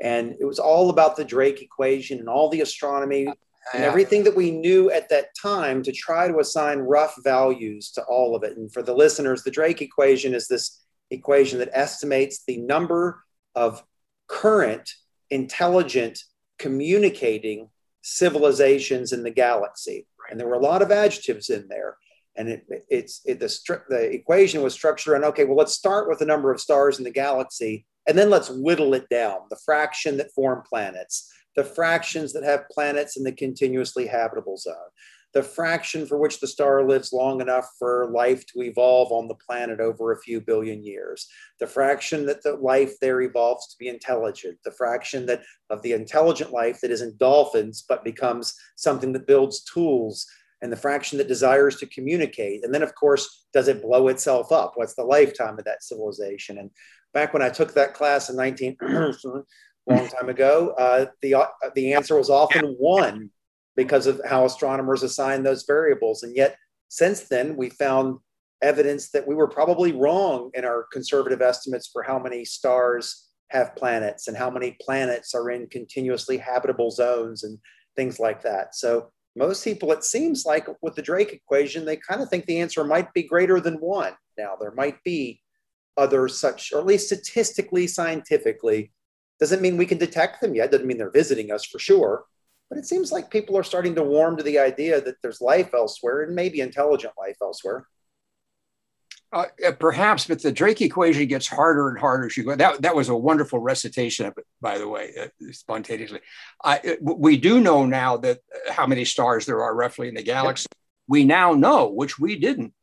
and 0.02 0.36
it 0.40 0.46
was 0.46 0.58
all 0.58 0.90
about 0.90 1.16
the 1.16 1.26
Drake 1.26 1.62
equation 1.62 2.20
and 2.20 2.30
all 2.30 2.50
the 2.50 2.62
astronomy 2.62 3.28
and 3.74 3.84
everything 3.84 4.24
that 4.24 4.36
we 4.36 4.52
knew 4.52 4.92
at 4.92 5.10
that 5.10 5.28
time 5.42 5.82
to 5.82 5.92
try 5.92 6.28
to 6.28 6.40
assign 6.40 6.80
rough 6.80 7.16
values 7.24 7.92
to 7.92 8.04
all 8.04 8.36
of 8.36 8.44
it. 8.44 8.58
And 8.58 8.72
for 8.72 8.84
the 8.84 8.94
listeners, 8.94 9.44
the 9.44 9.52
Drake 9.52 9.82
equation 9.82 10.36
is 10.36 10.48
this 10.48 10.84
equation 11.10 11.60
that 11.60 11.70
estimates 11.74 12.44
the 12.46 12.58
number 12.58 13.24
of 13.56 13.84
current 14.28 14.92
intelligent 15.32 16.24
communicating 16.58 17.70
civilizations 18.02 19.12
in 19.12 19.24
the 19.24 19.32
galaxy. 19.32 20.08
And 20.30 20.40
there 20.40 20.48
were 20.48 20.56
a 20.56 20.60
lot 20.60 20.82
of 20.82 20.92
adjectives 20.92 21.50
in 21.50 21.68
there. 21.68 21.98
And 22.38 22.50
it, 22.50 22.66
it's 22.90 23.22
it, 23.26 23.40
the, 23.40 23.82
the 23.90 24.14
equation 24.14 24.62
was 24.62 24.74
structured 24.74 25.14
around 25.14 25.24
okay, 25.26 25.46
well, 25.46 25.56
let's 25.56 25.74
start 25.74 26.10
with 26.10 26.20
the 26.20 26.26
number 26.26 26.52
of 26.52 26.60
stars 26.60 26.98
in 26.98 27.06
the 27.06 27.12
galaxy, 27.12 27.86
and 28.08 28.18
then 28.18 28.30
let's 28.30 28.50
whittle 28.50 28.94
it 28.94 29.08
down 29.10 29.38
the 29.50 29.60
fraction 29.66 30.18
that 30.18 30.34
form 30.34 30.62
planets, 30.68 31.32
the 31.56 31.64
fractions 31.64 32.34
that 32.34 32.44
have 32.44 32.70
planets 32.70 33.16
in 33.16 33.24
the 33.24 33.32
continuously 33.32 34.06
habitable 34.06 34.58
zone, 34.58 34.76
the 35.36 35.44
fraction 35.44 36.08
for 36.08 36.18
which 36.18 36.40
the 36.40 36.48
star 36.48 36.82
lives 36.82 37.12
long 37.12 37.42
enough 37.42 37.70
for 37.78 38.10
life 38.10 38.46
to 38.48 38.62
evolve 38.62 39.12
on 39.12 39.28
the 39.28 39.36
planet 39.36 39.82
over 39.82 40.14
a 40.14 40.22
few 40.22 40.40
billion 40.40 40.82
years, 40.82 41.28
the 41.60 41.68
fraction 41.68 42.26
that 42.26 42.42
the 42.42 42.54
life 42.56 42.94
there 43.02 43.22
evolves 43.22 43.68
to 43.68 43.76
be 43.78 43.90
intelligent, 43.90 44.58
the 44.64 44.72
fraction 44.72 45.26
that 45.26 45.44
of 45.70 45.82
the 45.82 45.92
intelligent 45.92 46.54
life 46.54 46.80
that 46.80 46.90
isn't 46.90 47.18
dolphins 47.18 47.84
but 47.88 48.06
becomes 48.06 48.56
something 48.78 49.12
that 49.12 49.28
builds 49.28 49.62
tools 49.66 50.26
and 50.62 50.72
the 50.72 50.78
fraction 50.78 51.18
that 51.18 51.28
desires 51.28 51.76
to 51.76 51.86
communicate. 51.88 52.64
And 52.64 52.74
then, 52.74 52.82
of 52.82 52.96
course, 52.96 53.46
does 53.54 53.68
it 53.68 53.82
blow 53.82 54.08
itself 54.08 54.54
up? 54.54 54.72
What's 54.76 54.96
the 54.96 55.04
lifetime 55.04 55.60
of 55.60 55.66
that 55.66 55.84
civilization? 55.84 56.60
And 56.60 56.72
back 57.14 57.34
when 57.34 57.44
I 57.44 57.50
took 57.50 57.74
that 57.74 57.94
class 57.94 58.30
in 58.30 58.38
19, 58.38 58.78
long 58.82 60.08
time 60.08 60.30
ago, 60.30 60.74
uh, 60.78 61.08
the, 61.22 61.36
uh, 61.36 61.48
the 61.76 61.92
answer 61.92 62.18
was 62.18 62.30
often 62.30 62.76
one 62.80 63.32
because 63.76 64.08
of 64.08 64.22
how 64.26 64.46
astronomers 64.46 65.04
assign 65.04 65.44
those 65.44 65.64
variables. 65.64 66.24
And 66.24 66.36
yet, 66.36 66.58
since 66.90 67.22
then, 67.28 67.56
we 67.56 67.70
found 67.70 68.20
evidence 68.62 69.10
that 69.12 69.28
we 69.28 69.36
were 69.36 69.48
probably 69.48 69.92
wrong 69.92 70.50
in 70.54 70.66
our 70.66 70.86
conservative 70.92 71.42
estimates 71.42 71.90
for 71.92 72.04
how 72.04 72.18
many 72.18 72.46
stars 72.46 73.30
have 73.50 73.76
planets 73.76 74.28
and 74.28 74.36
how 74.38 74.50
many 74.50 74.78
planets 74.82 75.36
are 75.36 75.50
in 75.50 75.68
continuously 75.68 76.38
habitable 76.38 76.90
zones 76.90 77.44
and 77.44 77.60
things 77.96 78.20
like 78.20 78.42
that. 78.44 78.76
So, 78.76 79.12
most 79.38 79.66
people, 79.66 79.92
it 79.92 80.06
seems 80.06 80.46
like 80.46 80.68
with 80.82 80.96
the 80.96 81.02
Drake 81.02 81.34
equation, 81.34 81.84
they 81.84 81.98
kind 81.98 82.22
of 82.22 82.30
think 82.30 82.46
the 82.46 82.62
answer 82.62 82.86
might 82.86 83.14
be 83.14 83.24
greater 83.24 83.60
than 83.60 83.76
one. 83.76 84.14
Now, 84.38 84.56
there 84.58 84.72
might 84.72 85.04
be 85.04 85.42
other 85.98 86.30
such, 86.30 86.72
or 86.72 86.80
at 86.80 86.86
least 86.86 87.08
statistically, 87.08 87.88
scientifically, 87.88 88.94
doesn't 89.40 89.62
mean 89.62 89.76
we 89.76 89.86
can 89.86 89.98
detect 89.98 90.40
them 90.40 90.56
yet. 90.56 90.72
Doesn't 90.72 90.88
mean 90.88 90.98
they're 90.98 91.12
visiting 91.12 91.52
us 91.52 91.66
for 91.66 91.80
sure. 91.80 92.24
But 92.70 92.80
it 92.80 92.86
seems 92.86 93.12
like 93.12 93.30
people 93.30 93.58
are 93.58 93.64
starting 93.64 93.96
to 93.96 94.04
warm 94.04 94.38
to 94.38 94.44
the 94.44 94.60
idea 94.60 95.00
that 95.02 95.16
there's 95.22 95.42
life 95.42 95.74
elsewhere 95.74 96.24
and 96.24 96.36
maybe 96.36 96.62
intelligent 96.62 97.14
life 97.18 97.38
elsewhere. 97.42 97.86
Uh, 99.32 99.46
perhaps, 99.80 100.28
but 100.28 100.42
the 100.42 100.52
Drake 100.52 100.82
equation 100.82 101.28
gets 101.28 101.48
harder 101.48 101.90
and 101.90 102.00
harder 102.00 102.28
as 102.28 102.38
you 102.38 102.44
go. 102.44 102.56
That, 102.56 102.82
that 102.84 102.96
was 102.96 103.10
a 103.10 103.16
wonderful 103.16 103.60
recitation 103.60 104.26
of 104.26 104.34
it, 104.38 104.46
by 104.62 104.78
the 104.78 104.88
way, 104.88 105.12
uh, 105.22 105.28
spontaneously. 105.52 106.22
I, 106.64 106.98
we 107.02 107.36
do 107.36 107.60
know 107.60 107.86
now 107.86 108.18
that 108.18 108.38
uh, 108.38 108.72
how 108.72 108.88
many 108.88 109.04
stars 109.04 109.46
there 109.46 109.62
are 109.62 109.76
roughly 109.76 110.08
in 110.08 110.16
the 110.16 110.24
galaxy. 110.24 110.68
Yep. 110.72 110.78
We 111.08 111.26
now 111.26 111.54
know, 111.54 111.90
which 111.90 112.18
we 112.18 112.38
didn't 112.38 112.74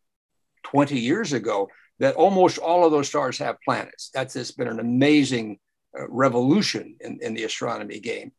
20 0.65 0.99
years 0.99 1.33
ago, 1.33 1.71
that 2.01 2.17
almost 2.17 2.59
all 2.59 2.85
of 2.85 2.93
those 2.93 3.09
stars 3.09 3.39
have 3.39 3.57
planets. 3.65 4.11
That's 4.13 4.37
it's 4.37 4.51
been 4.51 4.69
an 4.69 4.81
amazing 4.81 5.59
uh, 5.99 6.09
revolution 6.09 6.97
in, 7.01 7.19
in 7.23 7.35
the 7.35 7.45
astronomy 7.45 8.01
game 8.01 8.33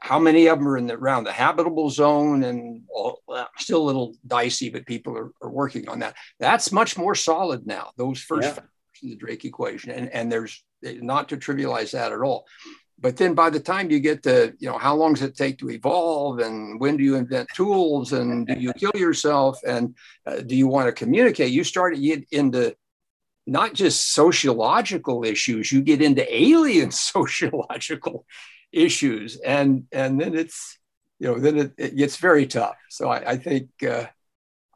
how 0.00 0.18
many 0.18 0.46
of 0.46 0.58
them 0.58 0.68
are 0.68 0.76
in 0.76 0.86
the, 0.86 0.94
around 0.94 1.24
the 1.24 1.32
habitable 1.32 1.90
zone 1.90 2.44
and 2.44 2.82
all, 2.92 3.20
still 3.58 3.82
a 3.82 3.84
little 3.84 4.14
dicey, 4.26 4.70
but 4.70 4.86
people 4.86 5.16
are, 5.16 5.32
are, 5.42 5.50
working 5.50 5.88
on 5.88 5.98
that. 6.00 6.16
That's 6.38 6.72
much 6.72 6.96
more 6.96 7.14
solid 7.14 7.66
now, 7.66 7.90
those 7.96 8.20
first 8.20 8.48
yeah. 8.48 8.54
factors 8.54 8.70
in 9.02 9.10
the 9.10 9.16
Drake 9.16 9.44
equation. 9.44 9.90
And, 9.90 10.08
and 10.10 10.30
there's 10.30 10.64
not 10.82 11.28
to 11.30 11.36
trivialize 11.36 11.92
that 11.92 12.12
at 12.12 12.20
all. 12.20 12.46
But 12.98 13.16
then 13.16 13.34
by 13.34 13.50
the 13.50 13.60
time 13.60 13.90
you 13.90 13.98
get 13.98 14.22
to, 14.22 14.54
you 14.58 14.68
know, 14.68 14.78
how 14.78 14.94
long 14.94 15.14
does 15.14 15.24
it 15.24 15.36
take 15.36 15.58
to 15.58 15.70
evolve 15.70 16.38
and 16.38 16.80
when 16.80 16.96
do 16.96 17.02
you 17.02 17.16
invent 17.16 17.48
tools 17.52 18.12
and 18.12 18.46
do 18.46 18.54
you 18.54 18.72
kill 18.74 18.92
yourself 18.94 19.58
and 19.66 19.96
uh, 20.24 20.36
do 20.36 20.54
you 20.54 20.68
want 20.68 20.86
to 20.86 20.92
communicate? 20.92 21.50
You 21.50 21.64
start 21.64 21.96
to 21.96 22.00
get 22.00 22.24
into 22.30 22.76
not 23.44 23.74
just 23.74 24.14
sociological 24.14 25.24
issues, 25.24 25.72
you 25.72 25.82
get 25.82 26.00
into 26.00 26.24
alien 26.32 26.90
sociological 26.92 28.24
issues, 28.72 29.36
and 29.36 29.84
and 29.92 30.20
then 30.20 30.34
it's 30.34 30.78
you 31.18 31.28
know 31.28 31.38
then 31.38 31.58
it, 31.58 31.72
it 31.78 31.96
gets 31.96 32.16
very 32.16 32.46
tough. 32.46 32.76
So 32.90 33.08
I, 33.08 33.32
I 33.32 33.36
think 33.36 33.68
uh, 33.86 34.06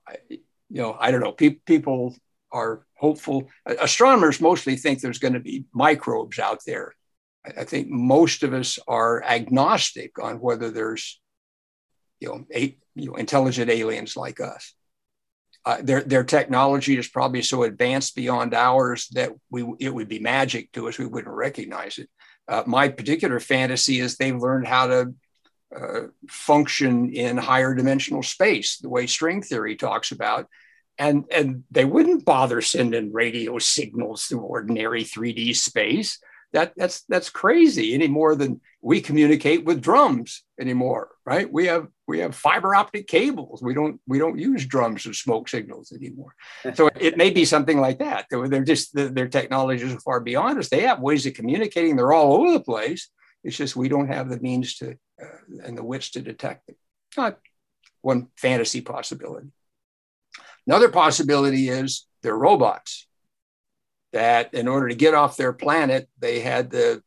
I, 0.06 0.16
you 0.28 0.82
know 0.82 0.96
I 0.98 1.10
don't 1.10 1.20
know. 1.20 1.32
Pe- 1.32 1.60
people 1.66 2.14
are 2.52 2.86
hopeful. 2.94 3.48
Astronomers 3.66 4.40
mostly 4.40 4.76
think 4.76 5.00
there's 5.00 5.18
going 5.18 5.34
to 5.34 5.40
be 5.40 5.64
microbes 5.72 6.38
out 6.38 6.60
there. 6.66 6.94
I, 7.44 7.62
I 7.62 7.64
think 7.64 7.88
most 7.88 8.42
of 8.42 8.54
us 8.54 8.78
are 8.86 9.22
agnostic 9.22 10.18
on 10.22 10.40
whether 10.40 10.70
there's 10.70 11.20
you 12.20 12.28
know, 12.28 12.44
eight, 12.50 12.78
you 12.94 13.10
know 13.10 13.14
intelligent 13.14 13.70
aliens 13.70 14.16
like 14.16 14.40
us. 14.40 14.74
Uh, 15.64 15.78
their 15.82 16.02
their 16.02 16.24
technology 16.24 16.96
is 16.96 17.08
probably 17.08 17.42
so 17.42 17.64
advanced 17.64 18.14
beyond 18.14 18.54
ours 18.54 19.08
that 19.12 19.32
we 19.50 19.64
it 19.80 19.92
would 19.92 20.08
be 20.08 20.18
magic 20.18 20.72
to 20.72 20.88
us. 20.88 20.98
We 20.98 21.06
wouldn't 21.06 21.34
recognize 21.34 21.98
it. 21.98 22.08
Uh, 22.48 22.62
my 22.66 22.88
particular 22.88 23.40
fantasy 23.40 24.00
is 24.00 24.16
they've 24.16 24.36
learned 24.36 24.66
how 24.66 24.86
to 24.86 25.14
uh, 25.76 26.00
function 26.28 27.12
in 27.12 27.36
higher 27.36 27.74
dimensional 27.74 28.22
space, 28.22 28.78
the 28.78 28.88
way 28.88 29.06
string 29.06 29.42
theory 29.42 29.76
talks 29.76 30.12
about. 30.12 30.46
And, 30.98 31.24
and 31.30 31.64
they 31.70 31.84
wouldn't 31.84 32.24
bother 32.24 32.60
sending 32.62 33.12
radio 33.12 33.58
signals 33.58 34.24
through 34.24 34.40
ordinary 34.40 35.04
3D 35.04 35.56
space. 35.56 36.18
That 36.52 36.72
that's 36.76 37.02
that's 37.08 37.28
crazy. 37.28 37.92
Any 37.92 38.06
more 38.06 38.34
than 38.34 38.60
we 38.80 39.00
communicate 39.02 39.64
with 39.64 39.82
drums 39.82 40.44
anymore 40.58 41.10
right? 41.26 41.52
We 41.52 41.66
have 41.66 41.88
we 42.06 42.20
have 42.20 42.34
fiber 42.34 42.74
optic 42.74 43.06
cables. 43.08 43.62
We 43.62 43.74
don't 43.74 44.00
we 44.06 44.18
don't 44.18 44.38
use 44.38 44.64
drums 44.64 45.06
as 45.06 45.18
smoke 45.18 45.48
signals 45.48 45.92
anymore. 45.92 46.34
So 46.74 46.88
it 46.98 47.16
may 47.16 47.30
be 47.30 47.44
something 47.44 47.80
like 47.80 47.98
that. 47.98 48.26
They're 48.30 48.64
just 48.64 48.94
their 48.94 49.28
technologies 49.28 49.94
are 49.94 50.00
far 50.00 50.20
beyond 50.20 50.58
us. 50.58 50.68
They 50.68 50.82
have 50.82 51.00
ways 51.00 51.26
of 51.26 51.34
communicating. 51.34 51.96
They're 51.96 52.12
all 52.12 52.34
over 52.34 52.52
the 52.52 52.60
place. 52.60 53.08
It's 53.44 53.56
just 53.56 53.76
we 53.76 53.88
don't 53.88 54.08
have 54.08 54.28
the 54.28 54.40
means 54.40 54.76
to 54.76 54.96
uh, 55.22 55.64
and 55.64 55.76
the 55.76 55.84
wits 55.84 56.10
to 56.12 56.22
detect 56.22 56.68
it. 56.68 56.76
Not 57.16 57.38
one 58.02 58.28
fantasy 58.36 58.80
possibility. 58.80 59.48
Another 60.66 60.88
possibility 60.88 61.68
is 61.68 62.06
they're 62.22 62.36
robots 62.36 63.06
that 64.12 64.54
in 64.54 64.68
order 64.68 64.88
to 64.88 64.94
get 64.94 65.14
off 65.14 65.36
their 65.36 65.52
planet, 65.52 66.08
they 66.18 66.40
had 66.40 66.70
to 66.72 67.02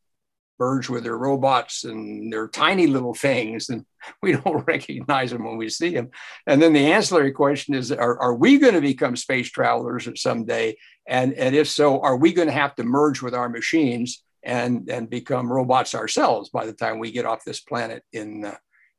merge 0.59 0.89
with 0.89 1.03
their 1.03 1.17
robots 1.17 1.85
and 1.85 2.31
their 2.31 2.47
tiny 2.47 2.87
little 2.87 3.13
things, 3.13 3.69
and 3.69 3.85
we 4.21 4.33
don't 4.33 4.63
recognize 4.67 5.31
them 5.31 5.45
when 5.45 5.57
we 5.57 5.69
see 5.69 5.93
them. 5.93 6.09
And 6.45 6.61
then 6.61 6.73
the 6.73 6.91
ancillary 6.91 7.31
question 7.31 7.73
is 7.73 7.91
are, 7.91 8.19
are 8.19 8.35
we 8.35 8.57
going 8.59 8.73
to 8.73 8.81
become 8.81 9.15
space 9.15 9.49
travelers 9.49 10.07
someday? 10.21 10.77
And, 11.07 11.33
and 11.33 11.55
if 11.55 11.67
so, 11.67 12.01
are 12.01 12.17
we 12.17 12.33
going 12.33 12.47
to 12.47 12.53
have 12.53 12.75
to 12.75 12.83
merge 12.83 13.21
with 13.21 13.33
our 13.33 13.49
machines 13.49 14.23
and, 14.43 14.89
and 14.89 15.09
become 15.09 15.51
robots 15.51 15.95
ourselves 15.95 16.49
by 16.49 16.65
the 16.65 16.73
time 16.73 16.99
we 16.99 17.11
get 17.11 17.25
off 17.25 17.45
this 17.45 17.61
planet 17.61 18.03
in, 18.13 18.45
uh, 18.45 18.55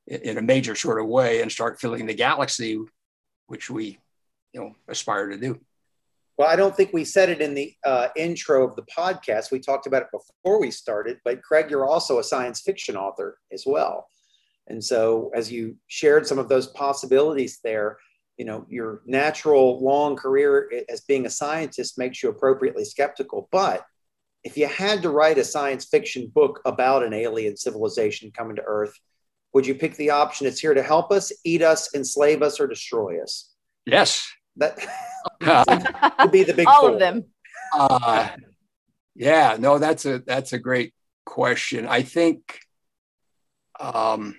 in 0.07 0.39
a 0.39 0.43
major 0.43 0.75
sort 0.75 1.01
of 1.01 1.07
way 1.07 1.41
and 1.41 1.53
start 1.53 1.81
filling 1.81 2.07
the 2.07 2.15
galaxy, 2.15 2.79
which 3.47 3.71
we 3.71 3.99
you 4.53 4.61
know, 4.61 4.75
aspire 4.89 5.29
to 5.29 5.37
do? 5.37 5.61
Well, 6.41 6.49
I 6.49 6.57
don't 6.57 6.75
think 6.75 6.95
we 6.95 7.05
said 7.05 7.29
it 7.29 7.43
in 7.43 7.53
the 7.53 7.75
uh, 7.85 8.09
intro 8.17 8.67
of 8.67 8.75
the 8.75 8.85
podcast. 8.85 9.53
We 9.53 9.61
talked 9.61 9.87
about 9.87 10.05
it 10.05 10.09
before 10.11 10.59
we 10.59 10.71
started, 10.71 11.19
but 11.23 11.43
Craig, 11.43 11.69
you're 11.69 11.87
also 11.87 12.19
a 12.19 12.25
science 12.25 12.63
fiction 12.63 12.97
author 12.97 13.37
as 13.53 13.65
well. 13.67 14.09
And 14.67 14.83
so, 14.83 15.31
as 15.35 15.53
you 15.53 15.77
shared 15.89 16.27
some 16.27 16.39
of 16.39 16.49
those 16.49 16.69
possibilities 16.69 17.59
there, 17.63 17.99
you 18.39 18.47
know, 18.47 18.65
your 18.71 19.03
natural 19.05 19.85
long 19.85 20.17
career 20.17 20.73
as 20.89 21.03
being 21.03 21.27
a 21.27 21.31
scientist 21.31 21.99
makes 21.99 22.23
you 22.23 22.31
appropriately 22.31 22.87
skeptical. 22.87 23.51
But 23.53 23.85
if 24.43 24.57
you 24.57 24.67
had 24.67 25.03
to 25.03 25.11
write 25.11 25.37
a 25.37 25.45
science 25.45 25.85
fiction 25.85 26.33
book 26.35 26.63
about 26.65 27.05
an 27.05 27.13
alien 27.13 27.59
civilization 27.59 28.33
coming 28.35 28.57
to 28.57 28.63
Earth, 28.63 28.95
would 29.53 29.67
you 29.67 29.75
pick 29.75 29.95
the 29.97 30.09
option 30.09 30.47
it's 30.47 30.61
here 30.61 30.73
to 30.73 30.83
help 30.83 31.13
us, 31.13 31.33
eat 31.45 31.61
us, 31.61 31.95
enslave 31.95 32.41
us, 32.41 32.59
or 32.59 32.67
destroy 32.67 33.23
us? 33.23 33.53
Yes. 33.85 34.27
That 34.57 34.79
would 36.21 36.33
be 36.33 36.43
the 36.45 36.55
big 36.55 36.67
all 36.67 36.81
four. 36.81 36.91
of 36.93 36.99
them. 36.99 37.25
Uh, 37.73 38.29
yeah, 39.15 39.57
no, 39.59 39.79
that's 39.79 40.07
a 40.07 40.19
that's 40.19 40.53
a 40.53 40.59
great 40.59 40.95
question. 41.25 41.87
I 41.87 42.03
think 42.03 42.61
um, 43.79 44.37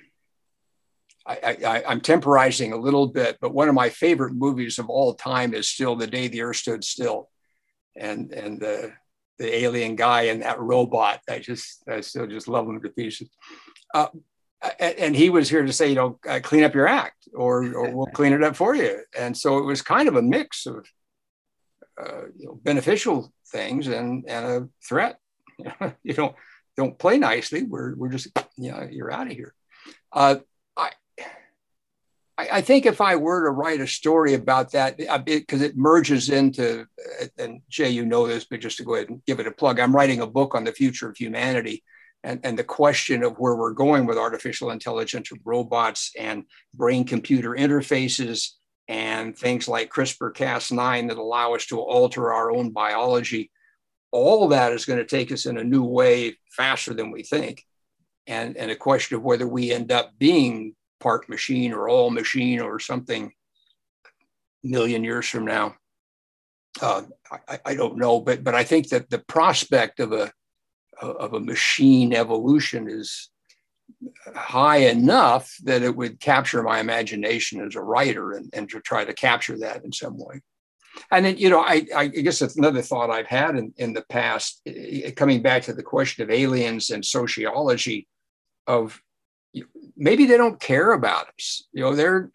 I, 1.26 1.58
I, 1.66 1.84
I'm 1.88 2.02
temporizing 2.02 2.74
a 2.74 2.78
little 2.78 3.08
bit, 3.08 3.38
but 3.40 3.54
one 3.54 3.70
of 3.70 3.76
my 3.76 3.90
favorite 3.90 4.34
movies 4.34 4.80
of 4.80 4.90
all 4.90 5.14
time 5.14 5.54
is 5.54 5.68
still 5.68 5.96
The 5.96 6.08
Day 6.08 6.28
the 6.28 6.42
Earth 6.42 6.58
Stood 6.58 6.84
Still, 6.84 7.30
and 7.96 8.32
and 8.32 8.60
the 8.60 8.94
the 9.38 9.56
alien 9.64 9.96
guy 9.96 10.24
and 10.24 10.42
that 10.42 10.60
robot. 10.60 11.22
I 11.30 11.40
just 11.40 11.84
I 11.88 12.02
still 12.02 12.28
just 12.28 12.48
love 12.48 12.68
them 12.68 12.82
to 12.82 12.90
pieces. 12.90 13.30
Uh, 13.94 14.08
and 14.80 15.16
he 15.16 15.30
was 15.30 15.50
here 15.50 15.66
to 15.66 15.74
say, 15.74 15.90
you 15.90 15.96
know, 15.96 16.20
uh, 16.28 16.40
clean 16.42 16.64
up 16.64 16.76
your 16.76 16.88
act, 16.88 17.28
or 17.34 17.74
or 17.74 17.90
we'll 17.92 18.06
clean 18.14 18.34
it 18.34 18.44
up 18.44 18.56
for 18.56 18.76
you. 18.76 19.00
And 19.18 19.36
so 19.36 19.58
it 19.58 19.66
was 19.66 19.82
kind 19.82 20.08
of 20.08 20.16
a 20.16 20.22
mix 20.22 20.66
of 20.66 20.88
uh, 22.02 22.26
you 22.38 22.48
know, 22.48 22.60
beneficial 22.64 23.34
things 23.52 23.88
and 23.88 24.26
and 24.28 24.46
a 24.46 24.70
threat. 24.88 25.18
you 26.04 26.14
don't 26.14 26.36
don't 26.78 26.98
play 26.98 27.18
nicely. 27.18 27.64
We're 27.64 27.96
we're 27.96 28.10
just 28.10 28.28
you 28.58 28.72
know 28.72 28.88
you're 28.90 29.12
out 29.12 29.28
of 29.28 29.34
here. 29.34 29.54
Uh, 30.12 30.38
I 30.78 30.90
I 32.38 32.62
think 32.62 32.86
if 32.86 33.02
I 33.02 33.16
were 33.16 33.44
to 33.44 33.52
write 33.52 33.82
a 33.82 33.88
story 33.88 34.34
about 34.34 34.72
that, 34.72 34.98
because 34.98 35.62
it, 35.62 35.72
it, 35.72 35.78
merges 35.78 36.30
into, 36.30 36.88
and 37.38 37.62
Jay, 37.70 37.90
you 37.90 38.06
know 38.06 38.26
this, 38.28 38.46
but 38.46 38.62
just 38.62 38.78
to 38.78 38.84
go 38.84 38.96
ahead 38.96 39.10
and 39.10 39.24
give 39.26 39.40
it 39.40 39.48
a 39.48 39.52
plug, 39.52 39.80
I'm 39.80 39.96
writing 39.96 40.22
a 40.22 40.28
book 40.28 40.56
on 40.56 40.64
the 40.64 40.72
future 40.72 41.10
of 41.10 41.18
humanity 41.18 41.84
and, 42.24 42.40
and 42.44 42.58
the 42.58 42.64
question 42.64 43.24
of 43.24 43.38
where 43.38 43.56
we're 43.56 43.74
going 43.74 44.06
with 44.06 44.18
artificial 44.18 44.72
intelligence 44.72 45.32
robots 45.44 46.12
and 46.18 46.44
brain 46.74 47.04
computer 47.04 47.52
interfaces 47.52 48.50
and 48.88 49.38
things 49.38 49.68
like 49.68 49.92
CRISPR 49.92 50.34
Cas9 50.34 51.10
that 51.10 51.18
allow 51.18 51.56
us 51.56 51.66
to 51.68 51.80
alter 51.80 52.32
our 52.32 52.52
own 52.52 52.72
biology. 52.72 53.50
All 54.12 54.50
that 54.50 54.74
is 54.74 54.86
going 54.86 55.00
to 55.00 55.06
take 55.06 55.32
us 55.32 55.46
in 55.46 55.58
a 55.58 55.64
new 55.64 55.84
way 55.84 56.38
faster 56.52 56.94
than 56.94 57.12
we 57.12 57.24
think. 57.24 57.66
And, 58.28 58.56
and 58.58 58.70
a 58.70 58.76
question 58.76 59.18
of 59.18 59.24
whether 59.24 59.48
we 59.48 59.72
end 59.72 59.92
up 59.92 60.12
being 60.20 60.76
part 61.00 61.28
machine 61.30 61.74
or 61.74 61.90
all 61.90 62.12
machine 62.12 62.60
or 62.60 62.80
something 62.80 63.32
million 64.64 65.04
years 65.04 65.28
from 65.28 65.46
now. 65.46 65.76
Uh, 66.82 67.04
I, 67.48 67.60
I, 67.66 67.76
don't 67.76 67.98
know, 67.98 68.22
but 68.22 68.44
but 68.46 68.56
I 68.56 68.64
think 68.64 68.90
that 68.90 69.10
the 69.10 69.20
prospect 69.20 70.00
of 70.00 70.14
a 70.14 70.32
of 71.02 71.34
a 71.34 71.40
machine 71.40 72.14
evolution 72.14 72.88
is 72.90 73.30
high 74.36 74.78
enough 74.78 75.56
that 75.64 75.82
it 75.82 75.96
would 75.96 76.20
capture 76.20 76.64
my 76.64 76.80
imagination 76.80 77.62
as 77.66 77.76
a 77.76 77.82
writer 77.82 78.34
and, 78.34 78.50
and 78.54 78.70
to 78.70 78.80
try 78.80 79.04
to 79.04 79.14
capture 79.14 79.58
that 79.58 79.84
in 79.84 79.92
some 79.92 80.18
way. 80.18 80.42
And 81.10 81.26
then, 81.26 81.38
you 81.38 81.50
know, 81.50 81.62
I, 81.62 81.86
I 81.96 82.08
guess 82.08 82.42
another 82.42 82.82
thought 82.82 83.10
I've 83.10 83.28
had 83.28 83.56
in, 83.56 83.74
in 83.78 83.94
the 83.94 84.04
past, 84.04 84.62
coming 85.16 85.42
back 85.42 85.64
to 85.64 85.74
the 85.74 85.84
question 85.84 86.24
of 86.24 86.30
aliens 86.30 86.90
and 86.90 87.06
sociology, 87.06 88.08
of 88.68 89.02
maybe 89.96 90.26
they 90.26 90.38
don't 90.38 90.60
care 90.60 90.92
about 90.92 91.28
us. 91.38 91.68
You 91.74 91.84
know, 91.84 91.96
they're 91.96 92.32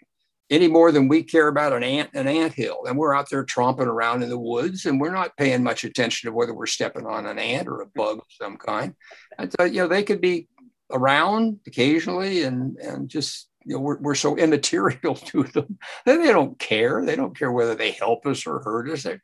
any 0.50 0.68
more 0.68 0.92
than 0.92 1.08
we 1.08 1.22
care 1.22 1.48
about 1.48 1.72
an 1.72 1.82
ant 1.82 2.10
an 2.14 2.28
ant 2.28 2.52
hill. 2.52 2.84
And 2.86 2.96
we're 2.96 3.14
out 3.14 3.28
there 3.30 3.44
tromping 3.44 3.86
around 3.86 4.22
in 4.22 4.28
the 4.28 4.38
woods 4.38 4.86
and 4.86 5.00
we're 5.00 5.12
not 5.12 5.36
paying 5.36 5.62
much 5.62 5.84
attention 5.84 6.28
to 6.28 6.36
whether 6.36 6.54
we're 6.54 6.66
stepping 6.66 7.06
on 7.06 7.26
an 7.26 7.38
ant 7.38 7.68
or 7.68 7.80
a 7.80 7.86
bug 7.86 8.18
of 8.18 8.26
some 8.30 8.56
kind. 8.56 8.94
And 9.38 9.50
so 9.50 9.64
uh, 9.64 9.66
you 9.66 9.82
know 9.82 9.88
they 9.88 10.02
could 10.02 10.20
be 10.20 10.48
around 10.92 11.58
occasionally 11.66 12.42
and 12.44 12.76
and 12.76 13.08
just 13.08 13.48
you 13.64 13.74
know 13.74 13.80
we're, 13.80 13.98
we're 13.98 14.14
so 14.14 14.36
immaterial 14.44 15.14
to 15.14 15.42
them 15.44 15.78
that 16.04 16.18
they 16.18 16.32
don't 16.32 16.58
care. 16.58 17.04
They 17.04 17.16
don't 17.16 17.36
care 17.36 17.52
whether 17.52 17.74
they 17.74 17.90
help 17.90 18.26
us 18.26 18.46
or 18.46 18.60
hurt 18.60 18.88
us. 18.90 19.02
They're, 19.02 19.22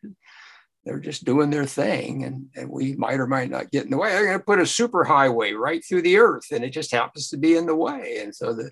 they're 0.85 0.99
just 0.99 1.25
doing 1.25 1.51
their 1.51 1.67
thing 1.67 2.25
and, 2.25 2.49
and 2.57 2.69
we 2.69 2.95
might 2.97 3.21
or 3.21 3.27
might 3.27 3.51
not 3.51 3.71
get 3.71 3.85
in 3.85 3.91
the 3.91 3.97
way 3.97 4.11
they're 4.11 4.27
going 4.27 4.39
to 4.39 4.45
put 4.45 4.59
a 4.59 4.67
super 4.67 5.05
highway 5.05 5.53
right 5.53 5.85
through 5.85 6.03
the 6.03 6.19
earth 6.19 6.47
and 6.51 6.65
it 6.65 6.71
just 6.71 6.91
happens 6.91 7.29
to 7.29 7.37
be 7.37 7.57
in 7.57 7.67
the 7.67 7.75
way 7.75 8.19
and 8.21 8.35
so 8.35 8.53
the 8.53 8.69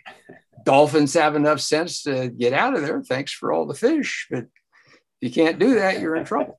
dolphins 0.64 1.14
have 1.14 1.36
enough 1.36 1.60
sense 1.60 2.02
to 2.02 2.28
get 2.28 2.52
out 2.52 2.74
of 2.74 2.82
there. 2.82 3.02
Thanks 3.02 3.32
for 3.32 3.52
all 3.52 3.66
the 3.66 3.74
fish, 3.74 4.26
but 4.30 4.44
if 4.44 4.48
you 5.20 5.30
can't 5.30 5.58
do 5.58 5.74
that, 5.76 6.00
you're 6.00 6.16
in 6.16 6.24
trouble. 6.24 6.58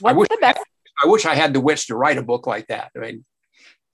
What's 0.00 0.14
I 0.14 0.18
wish, 0.18 0.28
the 0.28 0.38
best? 0.40 0.60
I 1.02 1.06
wish 1.06 1.26
I 1.26 1.34
had 1.34 1.52
the 1.52 1.60
wits 1.60 1.86
to 1.86 1.96
write 1.96 2.18
a 2.18 2.22
book 2.22 2.46
like 2.46 2.66
that. 2.68 2.90
I 2.96 3.00
mean, 3.00 3.24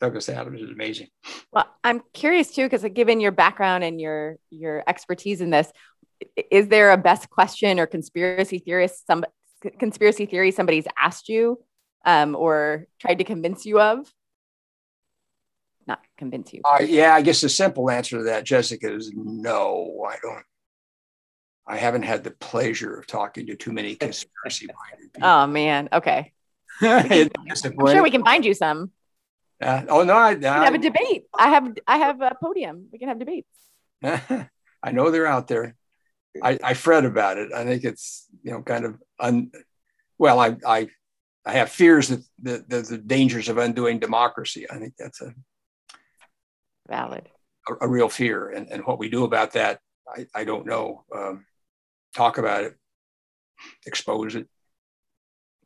Douglas 0.00 0.28
Adams 0.28 0.62
is 0.62 0.70
amazing. 0.70 1.08
Well, 1.52 1.66
I'm 1.84 2.02
curious 2.14 2.54
too, 2.54 2.64
because 2.64 2.84
given 2.94 3.20
your 3.20 3.32
background 3.32 3.84
and 3.84 4.00
your 4.00 4.36
your 4.50 4.82
expertise 4.86 5.40
in 5.40 5.50
this, 5.50 5.70
is 6.50 6.68
there 6.68 6.90
a 6.90 6.96
best 6.96 7.28
question 7.28 7.78
or 7.78 7.86
conspiracy 7.86 8.58
theorist 8.58 9.06
some 9.06 9.24
conspiracy 9.78 10.26
theory 10.26 10.50
somebody's 10.50 10.86
asked 10.98 11.28
you 11.28 11.58
um, 12.04 12.34
or 12.34 12.86
tried 12.98 13.18
to 13.18 13.24
convince 13.24 13.66
you 13.66 13.80
of? 13.80 14.12
not 15.90 16.00
convince 16.16 16.52
you? 16.52 16.62
Uh, 16.64 16.82
yeah, 16.82 17.14
I 17.14 17.20
guess 17.20 17.42
the 17.42 17.48
simple 17.48 17.90
answer 17.90 18.18
to 18.18 18.24
that, 18.24 18.44
Jessica, 18.44 18.94
is 18.94 19.12
no. 19.14 20.06
I 20.08 20.16
don't. 20.22 20.44
I 21.66 21.76
haven't 21.76 22.02
had 22.02 22.24
the 22.24 22.30
pleasure 22.30 22.96
of 22.96 23.06
talking 23.06 23.46
to 23.46 23.56
too 23.56 23.72
many 23.72 23.96
conspiracy 23.96 24.66
minded 24.66 25.12
people. 25.12 25.28
Oh 25.28 25.46
man, 25.46 25.88
okay. 25.92 26.32
I'm 26.80 27.30
sure 27.58 28.02
we 28.02 28.10
can 28.10 28.24
find 28.24 28.44
you 28.44 28.54
some. 28.54 28.90
Uh, 29.60 29.82
oh 29.88 30.04
no, 30.04 30.14
I, 30.14 30.30
I 30.30 30.64
have 30.64 30.74
a 30.74 30.78
debate. 30.78 31.24
I 31.34 31.50
have 31.50 31.68
I 31.86 31.98
have 31.98 32.20
a 32.22 32.34
podium. 32.40 32.86
We 32.92 32.98
can 32.98 33.08
have 33.08 33.18
debates. 33.18 33.48
I 34.82 34.92
know 34.92 35.10
they're 35.10 35.26
out 35.26 35.48
there. 35.48 35.74
I, 36.42 36.58
I 36.62 36.74
fret 36.74 37.04
about 37.04 37.38
it. 37.38 37.52
I 37.52 37.64
think 37.64 37.84
it's 37.84 38.26
you 38.42 38.52
know 38.52 38.62
kind 38.62 38.84
of 38.84 38.98
un. 39.18 39.50
Well, 40.18 40.38
I 40.38 40.56
I 40.66 40.88
I 41.44 41.52
have 41.52 41.70
fears 41.70 42.08
that 42.08 42.22
the, 42.40 42.64
the, 42.68 42.82
the 42.82 42.98
dangers 42.98 43.48
of 43.48 43.58
undoing 43.58 43.98
democracy. 43.98 44.66
I 44.70 44.78
think 44.78 44.94
that's 44.98 45.20
a 45.20 45.34
valid. 46.88 47.28
A, 47.68 47.86
a 47.86 47.88
real 47.88 48.08
fear. 48.08 48.50
And, 48.50 48.70
and 48.70 48.84
what 48.84 48.98
we 48.98 49.08
do 49.08 49.24
about 49.24 49.52
that, 49.52 49.80
I, 50.08 50.26
I 50.34 50.44
don't 50.44 50.66
know. 50.66 51.04
Um, 51.14 51.46
talk 52.14 52.38
about 52.38 52.64
it, 52.64 52.76
expose 53.86 54.34
it. 54.34 54.48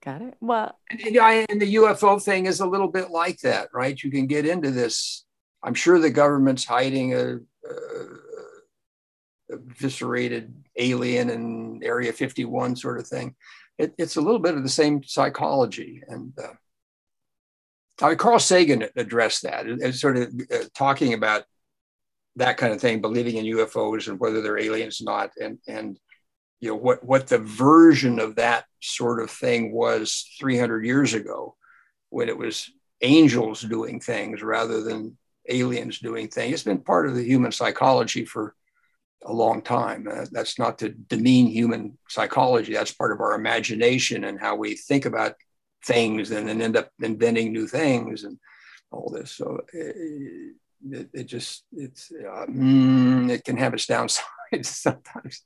Got 0.05 0.23
it. 0.23 0.35
Well, 0.41 0.79
and, 0.91 1.01
and 1.01 1.61
the 1.61 1.75
UFO 1.77 2.23
thing 2.23 2.47
is 2.47 2.61
a 2.61 2.67
little 2.67 2.89
bit 2.89 3.11
like 3.11 3.41
that, 3.41 3.69
right? 3.73 4.01
You 4.01 4.11
can 4.11 4.27
get 4.27 4.47
into 4.47 4.71
this. 4.71 5.25
I'm 5.63 5.75
sure 5.75 5.99
the 5.99 6.11
government's 6.11 6.65
hiding 6.65 7.15
a, 7.15 7.37
a 7.37 7.39
eviscerated 9.55 10.55
alien 10.77 11.31
and 11.31 11.85
Area 11.85 12.13
51 12.13 12.77
sort 12.77 12.99
of 12.99 13.07
thing. 13.07 13.35
It, 13.79 13.95
it's 13.99 14.17
a 14.17 14.21
little 14.21 14.39
bit 14.39 14.55
of 14.55 14.63
the 14.63 14.69
same 14.69 15.03
psychology. 15.03 16.03
And 16.07 16.33
uh, 16.39 18.15
Carl 18.17 18.39
Sagan 18.39 18.87
addressed 18.97 19.43
that, 19.43 19.67
and 19.67 19.95
sort 19.95 20.17
of 20.17 20.33
uh, 20.53 20.65
talking 20.75 21.15
about 21.15 21.45
that 22.37 22.57
kind 22.57 22.73
of 22.73 22.81
thing, 22.81 23.01
believing 23.01 23.37
in 23.37 23.57
UFOs 23.57 24.09
and 24.09 24.19
whether 24.19 24.43
they're 24.43 24.59
aliens 24.59 25.01
or 25.01 25.05
not, 25.05 25.31
and 25.41 25.59
and 25.69 25.99
you 26.61 26.71
know 26.71 26.77
what 26.77 27.05
what 27.05 27.29
the 27.29 27.39
version 27.39 28.19
of 28.19 28.37
that 28.37 28.65
sort 28.81 29.23
of 29.23 29.31
thing 29.31 29.73
was 29.73 30.29
300 30.41 30.85
years 30.85 31.15
ago, 31.15 31.57
when 32.11 32.29
it 32.29 32.37
was 32.37 32.71
angels 33.01 33.63
doing 33.63 34.01
things 34.01 34.43
rather 34.43 34.83
than 34.83 35.17
aliens 35.49 35.99
doing 35.99 36.29
things. 36.29 36.55
It's 36.55 36.63
been 36.63 36.79
part 36.79 37.09
of 37.09 37.15
the 37.15 37.25
human 37.25 37.53
psychology 37.53 38.25
for 38.25 38.55
a 39.25 39.33
long 39.33 39.63
time. 39.63 40.09
Uh, 40.11 40.27
that's 40.31 40.59
not 40.59 40.79
to 40.79 40.91
demean 40.91 41.47
human 41.47 41.99
psychology. 42.09 42.73
That's 42.73 42.93
part 42.93 43.13
of 43.13 43.21
our 43.21 43.35
imagination 43.35 44.25
and 44.25 44.41
how 44.41 44.57
we 44.57 44.77
think 44.77 45.07
about 45.07 45.35
things 45.85 46.31
and 46.31 46.49
then 46.49 46.61
end 46.61 46.77
up 46.77 46.91
inventing 47.01 47.53
new 47.53 47.67
things 47.67 48.25
and 48.25 48.39
all 48.91 49.11
this. 49.11 49.33
So 49.33 49.61
it, 49.73 50.55
it, 50.91 51.09
it 51.13 51.25
just 51.25 51.65
it's 51.73 52.13
uh, 52.13 52.47
mm, 52.47 53.31
it 53.31 53.45
can 53.45 53.57
have 53.57 53.75
its 53.75 53.87
downsides 53.87 54.21
sometimes. 54.65 55.43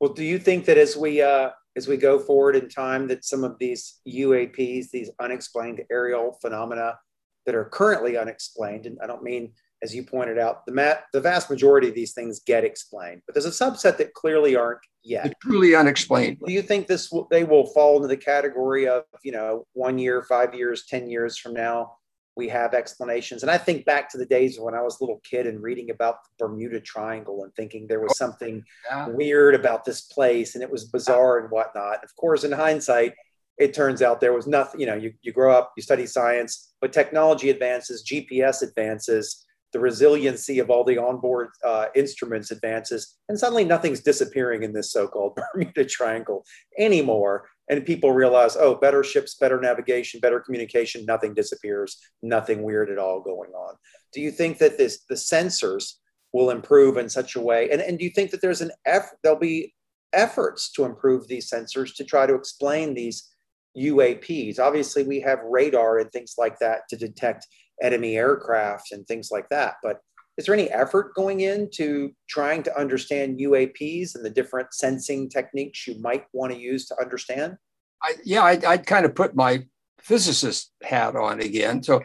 well, 0.00 0.12
do 0.12 0.24
you 0.24 0.38
think 0.38 0.64
that 0.66 0.78
as 0.78 0.96
we 0.96 1.22
uh, 1.22 1.50
as 1.76 1.88
we 1.88 1.96
go 1.96 2.18
forward 2.18 2.56
in 2.56 2.68
time, 2.68 3.08
that 3.08 3.24
some 3.24 3.44
of 3.44 3.58
these 3.58 4.00
UAPs, 4.08 4.90
these 4.90 5.10
unexplained 5.20 5.82
aerial 5.90 6.36
phenomena 6.40 6.98
that 7.46 7.54
are 7.54 7.64
currently 7.64 8.16
unexplained, 8.16 8.86
and 8.86 8.98
I 9.02 9.06
don't 9.06 9.22
mean 9.22 9.52
as 9.82 9.94
you 9.94 10.04
pointed 10.04 10.38
out, 10.38 10.64
the, 10.64 10.72
mat, 10.72 11.04
the 11.12 11.20
vast 11.20 11.50
majority 11.50 11.88
of 11.88 11.94
these 11.94 12.12
things 12.12 12.40
get 12.40 12.64
explained, 12.64 13.22
but 13.26 13.34
there's 13.34 13.46
a 13.46 13.50
subset 13.50 13.96
that 13.98 14.14
clearly 14.14 14.54
aren't 14.54 14.80
yet. 15.02 15.24
They're 15.24 15.34
truly 15.42 15.74
unexplained. 15.74 16.38
Do 16.46 16.52
you 16.52 16.62
think 16.62 16.86
this 16.86 17.10
will, 17.10 17.26
they 17.30 17.42
will 17.42 17.66
fall 17.66 17.96
into 17.96 18.08
the 18.08 18.16
category 18.16 18.86
of 18.86 19.04
you 19.24 19.32
know 19.32 19.66
one 19.72 19.98
year, 19.98 20.22
five 20.22 20.54
years, 20.54 20.86
ten 20.86 21.10
years 21.10 21.36
from 21.36 21.52
now? 21.52 21.96
We 22.34 22.48
have 22.48 22.72
explanations, 22.72 23.42
and 23.42 23.50
I 23.50 23.58
think 23.58 23.84
back 23.84 24.08
to 24.10 24.18
the 24.18 24.24
days 24.24 24.58
when 24.58 24.74
I 24.74 24.80
was 24.80 24.98
a 25.00 25.04
little 25.04 25.20
kid 25.22 25.46
and 25.46 25.62
reading 25.62 25.90
about 25.90 26.24
the 26.24 26.46
Bermuda 26.46 26.80
Triangle 26.80 27.42
and 27.44 27.54
thinking 27.54 27.86
there 27.86 28.00
was 28.00 28.12
oh, 28.12 28.24
something 28.24 28.64
yeah. 28.88 29.08
weird 29.08 29.54
about 29.54 29.84
this 29.84 30.00
place 30.00 30.54
and 30.54 30.62
it 30.62 30.70
was 30.70 30.84
bizarre 30.84 31.40
and 31.40 31.50
whatnot. 31.50 32.02
Of 32.02 32.16
course, 32.16 32.44
in 32.44 32.52
hindsight, 32.52 33.12
it 33.58 33.74
turns 33.74 34.00
out 34.00 34.20
there 34.20 34.32
was 34.32 34.46
nothing. 34.46 34.80
You 34.80 34.86
know, 34.86 34.94
you 34.94 35.12
you 35.20 35.32
grow 35.32 35.54
up, 35.54 35.72
you 35.76 35.82
study 35.82 36.06
science, 36.06 36.72
but 36.80 36.92
technology 36.92 37.50
advances, 37.50 38.02
GPS 38.02 38.62
advances 38.62 39.44
the 39.72 39.80
resiliency 39.80 40.58
of 40.58 40.70
all 40.70 40.84
the 40.84 40.98
onboard 40.98 41.48
uh, 41.64 41.86
instruments 41.94 42.50
advances, 42.50 43.18
and 43.28 43.38
suddenly 43.38 43.64
nothing's 43.64 44.00
disappearing 44.00 44.62
in 44.62 44.72
this 44.72 44.92
so-called 44.92 45.38
Bermuda 45.54 45.84
Triangle 45.84 46.44
anymore. 46.78 47.48
And 47.70 47.86
people 47.86 48.12
realize, 48.12 48.56
oh, 48.56 48.74
better 48.74 49.02
ships, 49.02 49.36
better 49.36 49.60
navigation, 49.60 50.20
better 50.20 50.40
communication, 50.40 51.06
nothing 51.06 51.32
disappears, 51.32 51.98
nothing 52.22 52.62
weird 52.62 52.90
at 52.90 52.98
all 52.98 53.20
going 53.20 53.50
on. 53.52 53.76
Do 54.12 54.20
you 54.20 54.30
think 54.30 54.58
that 54.58 54.76
this 54.76 55.04
the 55.08 55.14
sensors 55.14 55.94
will 56.32 56.50
improve 56.50 56.96
in 56.96 57.08
such 57.08 57.36
a 57.36 57.40
way? 57.40 57.70
And, 57.70 57.80
and 57.80 57.98
do 57.98 58.04
you 58.04 58.10
think 58.10 58.30
that 58.30 58.40
there's 58.40 58.60
an 58.60 58.72
effort, 58.84 59.16
there'll 59.22 59.38
be 59.38 59.74
efforts 60.12 60.70
to 60.72 60.84
improve 60.84 61.26
these 61.28 61.50
sensors 61.50 61.94
to 61.96 62.04
try 62.04 62.26
to 62.26 62.34
explain 62.34 62.94
these 62.94 63.30
UAPs? 63.76 64.58
Obviously, 64.58 65.04
we 65.04 65.20
have 65.20 65.38
radar 65.44 65.98
and 65.98 66.10
things 66.10 66.34
like 66.36 66.58
that 66.58 66.82
to 66.90 66.96
detect 66.96 67.46
enemy 67.82 68.16
aircraft 68.16 68.92
and 68.92 69.06
things 69.06 69.30
like 69.30 69.48
that. 69.50 69.74
But 69.82 70.00
is 70.38 70.46
there 70.46 70.54
any 70.54 70.70
effort 70.70 71.14
going 71.14 71.40
into 71.40 72.12
trying 72.28 72.62
to 72.62 72.78
understand 72.78 73.38
UAPs 73.38 74.14
and 74.14 74.24
the 74.24 74.30
different 74.30 74.72
sensing 74.72 75.28
techniques 75.28 75.86
you 75.86 76.00
might 76.00 76.24
want 76.32 76.52
to 76.52 76.58
use 76.58 76.86
to 76.86 77.00
understand? 77.00 77.56
I, 78.02 78.14
yeah, 78.24 78.42
I, 78.42 78.58
I'd 78.66 78.86
kind 78.86 79.04
of 79.04 79.14
put 79.14 79.36
my 79.36 79.66
physicist 80.00 80.72
hat 80.82 81.16
on 81.16 81.40
again. 81.40 81.82
So, 81.82 82.02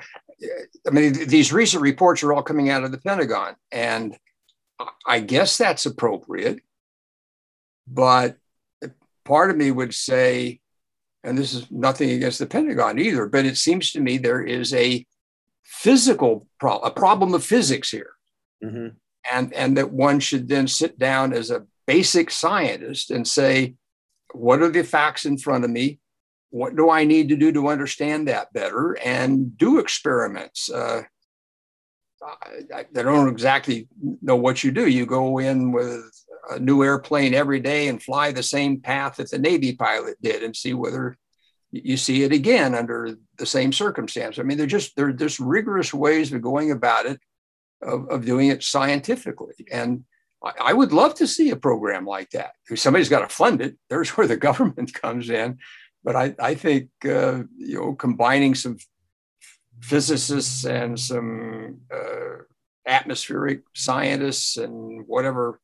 I 0.86 0.90
mean, 0.92 1.28
these 1.28 1.54
recent 1.54 1.82
reports 1.82 2.22
are 2.22 2.34
all 2.34 2.44
coming 2.44 2.70
out 2.70 2.84
of 2.84 2.92
the 2.92 3.00
Pentagon, 3.00 3.56
and 3.72 4.16
I 5.08 5.22
guess 5.22 5.58
that's 5.58 5.86
appropriate. 5.86 6.60
But 7.88 8.38
part 9.26 9.50
of 9.50 9.58
me 9.58 9.72
would 9.72 9.94
say, 9.94 10.60
and 11.24 11.38
this 11.38 11.54
is 11.54 11.72
nothing 11.72 12.12
against 12.12 12.40
the 12.40 12.46
Pentagon 12.46 13.00
either, 13.00 13.28
but 13.28 13.46
it 13.46 13.58
seems 13.58 13.92
to 13.94 14.02
me 14.02 14.18
there 14.18 14.44
is 14.44 14.74
a 14.74 15.06
physical 15.68 16.48
problem, 16.60 16.90
a 16.90 16.94
problem 16.94 17.34
of 17.34 17.44
physics 17.44 17.92
here. 17.92 18.12
Mm-hmm. 18.64 18.88
And, 19.32 19.54
and 19.54 19.78
that 19.78 19.92
one 19.92 20.20
should 20.20 20.48
then 20.48 20.68
sit 20.68 20.98
down 20.98 21.34
as 21.34 21.52
a 21.52 21.66
basic 21.86 22.32
scientist 22.32 23.12
and 23.12 23.28
say, 23.28 23.76
what 24.34 24.62
are 24.62 24.70
the 24.70 24.84
facts 24.84 25.26
in 25.26 25.38
front 25.38 25.66
of 25.66 25.70
me? 25.70 26.00
What 26.50 26.78
do 26.78 26.90
I 26.90 27.04
need 27.04 27.30
to 27.30 27.36
do 27.36 27.52
to 27.52 27.68
understand 27.68 28.28
that 28.28 28.54
better? 28.54 28.98
And 29.04 29.58
do 29.58 29.80
experiments. 29.80 30.72
Uh, 30.72 31.04
I, 32.74 32.80
I 32.80 33.04
don't 33.04 33.30
exactly 33.30 33.88
know 34.22 34.38
what 34.38 34.64
you 34.64 34.72
do. 34.72 34.88
You 34.88 35.06
go 35.06 35.38
in 35.40 35.72
with 35.72 36.10
a 36.50 36.60
new 36.60 36.84
airplane 36.84 37.34
every 37.34 37.60
day 37.60 37.90
and 37.90 38.02
fly 38.02 38.32
the 38.32 38.44
same 38.44 38.80
path 38.80 39.18
that 39.18 39.30
the 39.30 39.38
Navy 39.38 39.76
pilot 39.76 40.16
did 40.22 40.44
and 40.44 40.56
see 40.56 40.74
whether 40.74 41.18
you 41.84 41.98
see 41.98 42.24
it 42.24 42.32
again 42.32 42.76
under 42.76 43.18
the 43.38 43.46
same 43.46 43.72
circumstance. 43.72 44.40
I 44.40 44.44
mean, 44.44 44.58
they're 44.58 44.68
just 44.68 44.96
they're 44.96 45.12
just 45.12 45.40
rigorous 45.40 45.94
ways 45.94 46.32
of 46.32 46.42
going 46.42 46.72
about 46.72 47.06
it, 47.06 47.20
of, 47.82 48.10
of 48.10 48.26
doing 48.26 48.50
it 48.50 48.64
scientifically. 48.64 49.56
And 49.72 50.04
I, 50.44 50.52
I 50.66 50.74
would 50.74 50.92
love 50.92 51.16
to 51.16 51.28
see 51.28 51.50
a 51.50 51.56
program 51.56 52.06
like 52.06 52.30
that. 52.32 52.52
If 52.70 52.80
Somebody's 52.80 53.10
got 53.10 53.28
to 53.28 53.36
fund 53.36 53.62
it. 53.62 53.78
There's 53.90 54.10
where 54.18 54.28
the 54.28 54.38
government 54.38 54.94
comes 54.94 55.30
in. 55.30 55.60
But 56.04 56.16
I, 56.16 56.36
I 56.40 56.56
think 56.56 56.90
uh, 57.06 57.44
you 57.58 57.80
know 57.80 57.94
combining 57.94 58.56
some 58.56 58.78
physicists 59.82 60.66
and 60.66 61.00
some 61.00 61.82
uh, 61.94 62.44
atmospheric 62.88 63.62
scientists 63.76 64.58
and 64.58 65.06
whatever, 65.06 65.60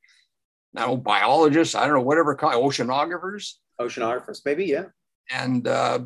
now 0.73 0.95
biologists, 0.95 1.75
I 1.75 1.85
don't 1.85 1.95
know, 1.95 2.01
whatever 2.01 2.35
oceanographers. 2.35 3.53
Oceanographers, 3.79 4.41
maybe, 4.45 4.65
yeah. 4.65 4.85
And 5.31 5.67
uh, 5.67 5.99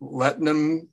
letting 0.00 0.44
them 0.44 0.88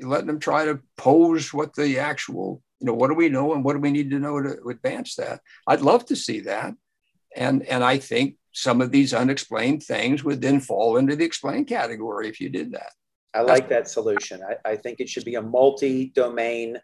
letting 0.00 0.26
them 0.26 0.38
try 0.38 0.64
to 0.64 0.80
pose 0.96 1.52
what 1.52 1.74
the 1.74 1.98
actual, 1.98 2.62
you 2.80 2.86
know, 2.86 2.94
what 2.94 3.08
do 3.08 3.14
we 3.14 3.28
know 3.28 3.52
and 3.52 3.62
what 3.62 3.74
do 3.74 3.78
we 3.78 3.90
need 3.90 4.10
to 4.10 4.18
know 4.18 4.40
to 4.40 4.68
advance 4.68 5.16
that? 5.16 5.40
I'd 5.66 5.82
love 5.82 6.06
to 6.06 6.16
see 6.16 6.40
that. 6.40 6.74
And 7.36 7.62
and 7.64 7.84
I 7.84 7.98
think 7.98 8.36
some 8.52 8.80
of 8.80 8.90
these 8.90 9.14
unexplained 9.14 9.82
things 9.82 10.22
would 10.24 10.40
then 10.42 10.60
fall 10.60 10.96
into 10.96 11.16
the 11.16 11.24
explained 11.24 11.66
category 11.66 12.28
if 12.28 12.40
you 12.40 12.48
did 12.48 12.72
that. 12.72 12.92
I 13.34 13.40
like 13.40 13.68
that 13.70 13.88
solution. 13.88 14.42
I, 14.42 14.72
I 14.72 14.76
think 14.76 15.00
it 15.00 15.08
should 15.08 15.24
be 15.24 15.36
a 15.36 15.42
multi-domain 15.42 16.78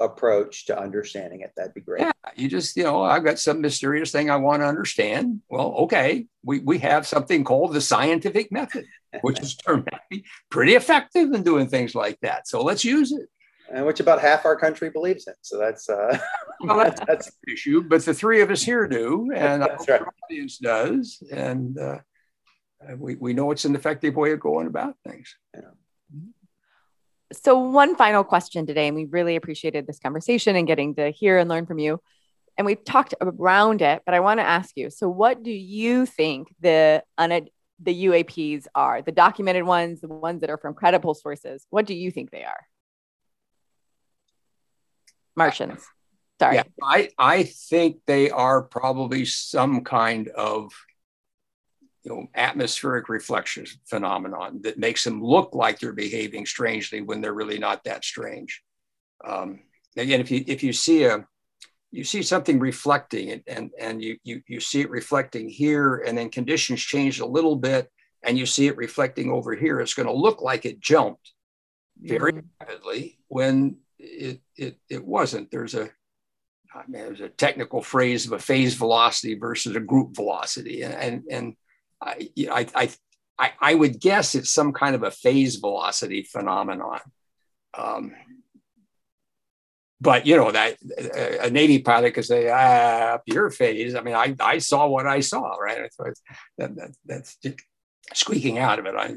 approach 0.00 0.66
to 0.66 0.78
understanding 0.78 1.40
it. 1.40 1.52
That'd 1.56 1.74
be 1.74 1.80
great. 1.80 2.02
Yeah, 2.02 2.12
you 2.36 2.48
just, 2.48 2.76
you 2.76 2.84
know, 2.84 3.02
I've 3.02 3.24
got 3.24 3.38
some 3.38 3.60
mysterious 3.60 4.10
thing 4.10 4.30
I 4.30 4.36
want 4.36 4.62
to 4.62 4.66
understand. 4.66 5.40
Well, 5.48 5.74
okay, 5.84 6.26
we, 6.42 6.60
we 6.60 6.78
have 6.78 7.06
something 7.06 7.44
called 7.44 7.72
the 7.72 7.80
scientific 7.80 8.50
method, 8.50 8.86
which 9.22 9.40
is 9.40 9.54
turned 9.66 9.88
out 9.92 10.00
to 10.00 10.18
be 10.18 10.24
pretty 10.50 10.74
effective 10.74 11.32
in 11.32 11.42
doing 11.42 11.68
things 11.68 11.94
like 11.94 12.18
that. 12.22 12.48
So 12.48 12.62
let's 12.62 12.84
use 12.84 13.12
it. 13.12 13.28
And 13.72 13.86
which 13.86 14.00
about 14.00 14.20
half 14.20 14.44
our 14.44 14.56
country 14.56 14.90
believes 14.90 15.26
in. 15.26 15.34
So 15.40 15.58
that's 15.58 15.88
uh 15.88 16.18
well, 16.60 16.76
that's, 16.76 17.00
that's 17.06 17.26
an 17.28 17.52
issue, 17.52 17.82
but 17.82 18.04
the 18.04 18.12
three 18.12 18.42
of 18.42 18.50
us 18.50 18.62
here 18.62 18.86
do, 18.86 19.30
and 19.34 19.62
that's 19.62 19.88
right. 19.88 20.02
our 20.02 20.12
audience 20.24 20.58
does, 20.58 21.22
and 21.32 21.78
uh, 21.78 21.98
we, 22.98 23.14
we 23.14 23.32
know 23.32 23.50
it's 23.50 23.64
an 23.64 23.74
effective 23.74 24.16
way 24.16 24.32
of 24.32 24.40
going 24.40 24.66
about 24.66 24.96
things. 25.06 25.34
Yeah. 25.54 25.70
So, 27.42 27.58
one 27.58 27.96
final 27.96 28.24
question 28.24 28.66
today, 28.66 28.86
and 28.88 28.96
we 28.96 29.04
really 29.04 29.36
appreciated 29.36 29.86
this 29.86 29.98
conversation 29.98 30.56
and 30.56 30.66
getting 30.66 30.94
to 30.96 31.10
hear 31.10 31.38
and 31.38 31.48
learn 31.48 31.66
from 31.66 31.78
you. 31.78 32.00
And 32.56 32.66
we've 32.66 32.84
talked 32.84 33.14
around 33.20 33.82
it, 33.82 34.02
but 34.06 34.14
I 34.14 34.20
want 34.20 34.38
to 34.38 34.44
ask 34.44 34.76
you 34.76 34.90
so, 34.90 35.08
what 35.08 35.42
do 35.42 35.50
you 35.50 36.06
think 36.06 36.54
the, 36.60 37.02
un- 37.18 37.48
the 37.80 38.04
UAPs 38.06 38.66
are? 38.74 39.02
The 39.02 39.12
documented 39.12 39.64
ones, 39.64 40.00
the 40.00 40.08
ones 40.08 40.40
that 40.42 40.50
are 40.50 40.58
from 40.58 40.74
credible 40.74 41.14
sources? 41.14 41.66
What 41.70 41.86
do 41.86 41.94
you 41.94 42.10
think 42.10 42.30
they 42.30 42.44
are? 42.44 42.64
Martians. 45.36 45.84
Sorry. 46.40 46.56
Yeah, 46.56 46.62
I, 46.82 47.10
I 47.18 47.42
think 47.44 47.98
they 48.06 48.30
are 48.30 48.62
probably 48.62 49.24
some 49.24 49.82
kind 49.82 50.28
of 50.28 50.72
you 52.04 52.14
know, 52.14 52.26
atmospheric 52.34 53.08
reflection 53.08 53.66
phenomenon 53.86 54.60
that 54.62 54.78
makes 54.78 55.04
them 55.04 55.22
look 55.22 55.54
like 55.54 55.78
they're 55.78 55.92
behaving 55.92 56.46
strangely 56.46 57.00
when 57.00 57.20
they're 57.20 57.32
really 57.32 57.58
not 57.58 57.82
that 57.84 58.04
strange. 58.04 58.62
Um, 59.26 59.60
again, 59.96 60.20
if 60.20 60.30
you 60.30 60.44
if 60.46 60.62
you 60.62 60.72
see 60.72 61.04
a 61.04 61.26
you 61.94 62.02
see 62.02 62.22
something 62.22 62.58
reflecting 62.58 63.30
and, 63.30 63.42
and, 63.46 63.70
and 63.78 64.02
you, 64.02 64.18
you, 64.24 64.42
you 64.48 64.58
see 64.58 64.80
it 64.80 64.90
reflecting 64.90 65.48
here 65.48 65.98
and 65.98 66.18
then 66.18 66.28
conditions 66.28 66.80
change 66.80 67.20
a 67.20 67.26
little 67.26 67.54
bit 67.54 67.88
and 68.24 68.36
you 68.36 68.46
see 68.46 68.66
it 68.66 68.76
reflecting 68.76 69.30
over 69.30 69.54
here, 69.54 69.80
it's 69.80 69.94
going 69.94 70.08
to 70.08 70.12
look 70.12 70.42
like 70.42 70.64
it 70.64 70.80
jumped 70.80 71.32
very 72.00 72.32
mm-hmm. 72.32 72.46
rapidly 72.60 73.20
when 73.28 73.76
it, 74.00 74.40
it, 74.56 74.76
it 74.90 75.04
wasn't. 75.04 75.52
There's 75.52 75.74
a, 75.74 75.88
I 76.74 76.82
mean, 76.88 77.04
there's 77.04 77.20
a 77.20 77.28
technical 77.28 77.80
phrase 77.80 78.26
of 78.26 78.32
a 78.32 78.40
phase 78.40 78.74
velocity 78.74 79.36
versus 79.36 79.76
a 79.76 79.80
group 79.80 80.16
velocity. 80.16 80.82
And, 80.82 81.22
and 81.30 81.54
I, 82.04 82.28
I, 82.74 82.90
I, 83.38 83.52
I 83.60 83.74
would 83.74 84.00
guess 84.00 84.34
it's 84.34 84.50
some 84.50 84.72
kind 84.72 84.94
of 84.94 85.02
a 85.02 85.10
phase 85.10 85.56
velocity 85.56 86.22
phenomenon. 86.22 87.00
Um, 87.76 88.12
but 90.00 90.26
you 90.26 90.36
know 90.36 90.50
that 90.50 90.76
a 91.40 91.50
Navy 91.50 91.78
pilot 91.78 92.12
could 92.12 92.26
say, 92.26 92.50
"Ah, 92.50 93.18
your 93.26 93.48
phase." 93.50 93.94
I 93.94 94.02
mean, 94.02 94.14
I, 94.14 94.36
I 94.38 94.58
saw 94.58 94.86
what 94.86 95.06
I 95.06 95.20
saw, 95.20 95.54
right? 95.54 95.90
So 95.94 96.12
that, 96.58 96.76
that, 96.76 96.90
that's 97.06 97.38
squeaking 98.12 98.58
out 98.58 98.78
of 98.78 98.86
it. 98.86 98.94
I, 98.94 99.14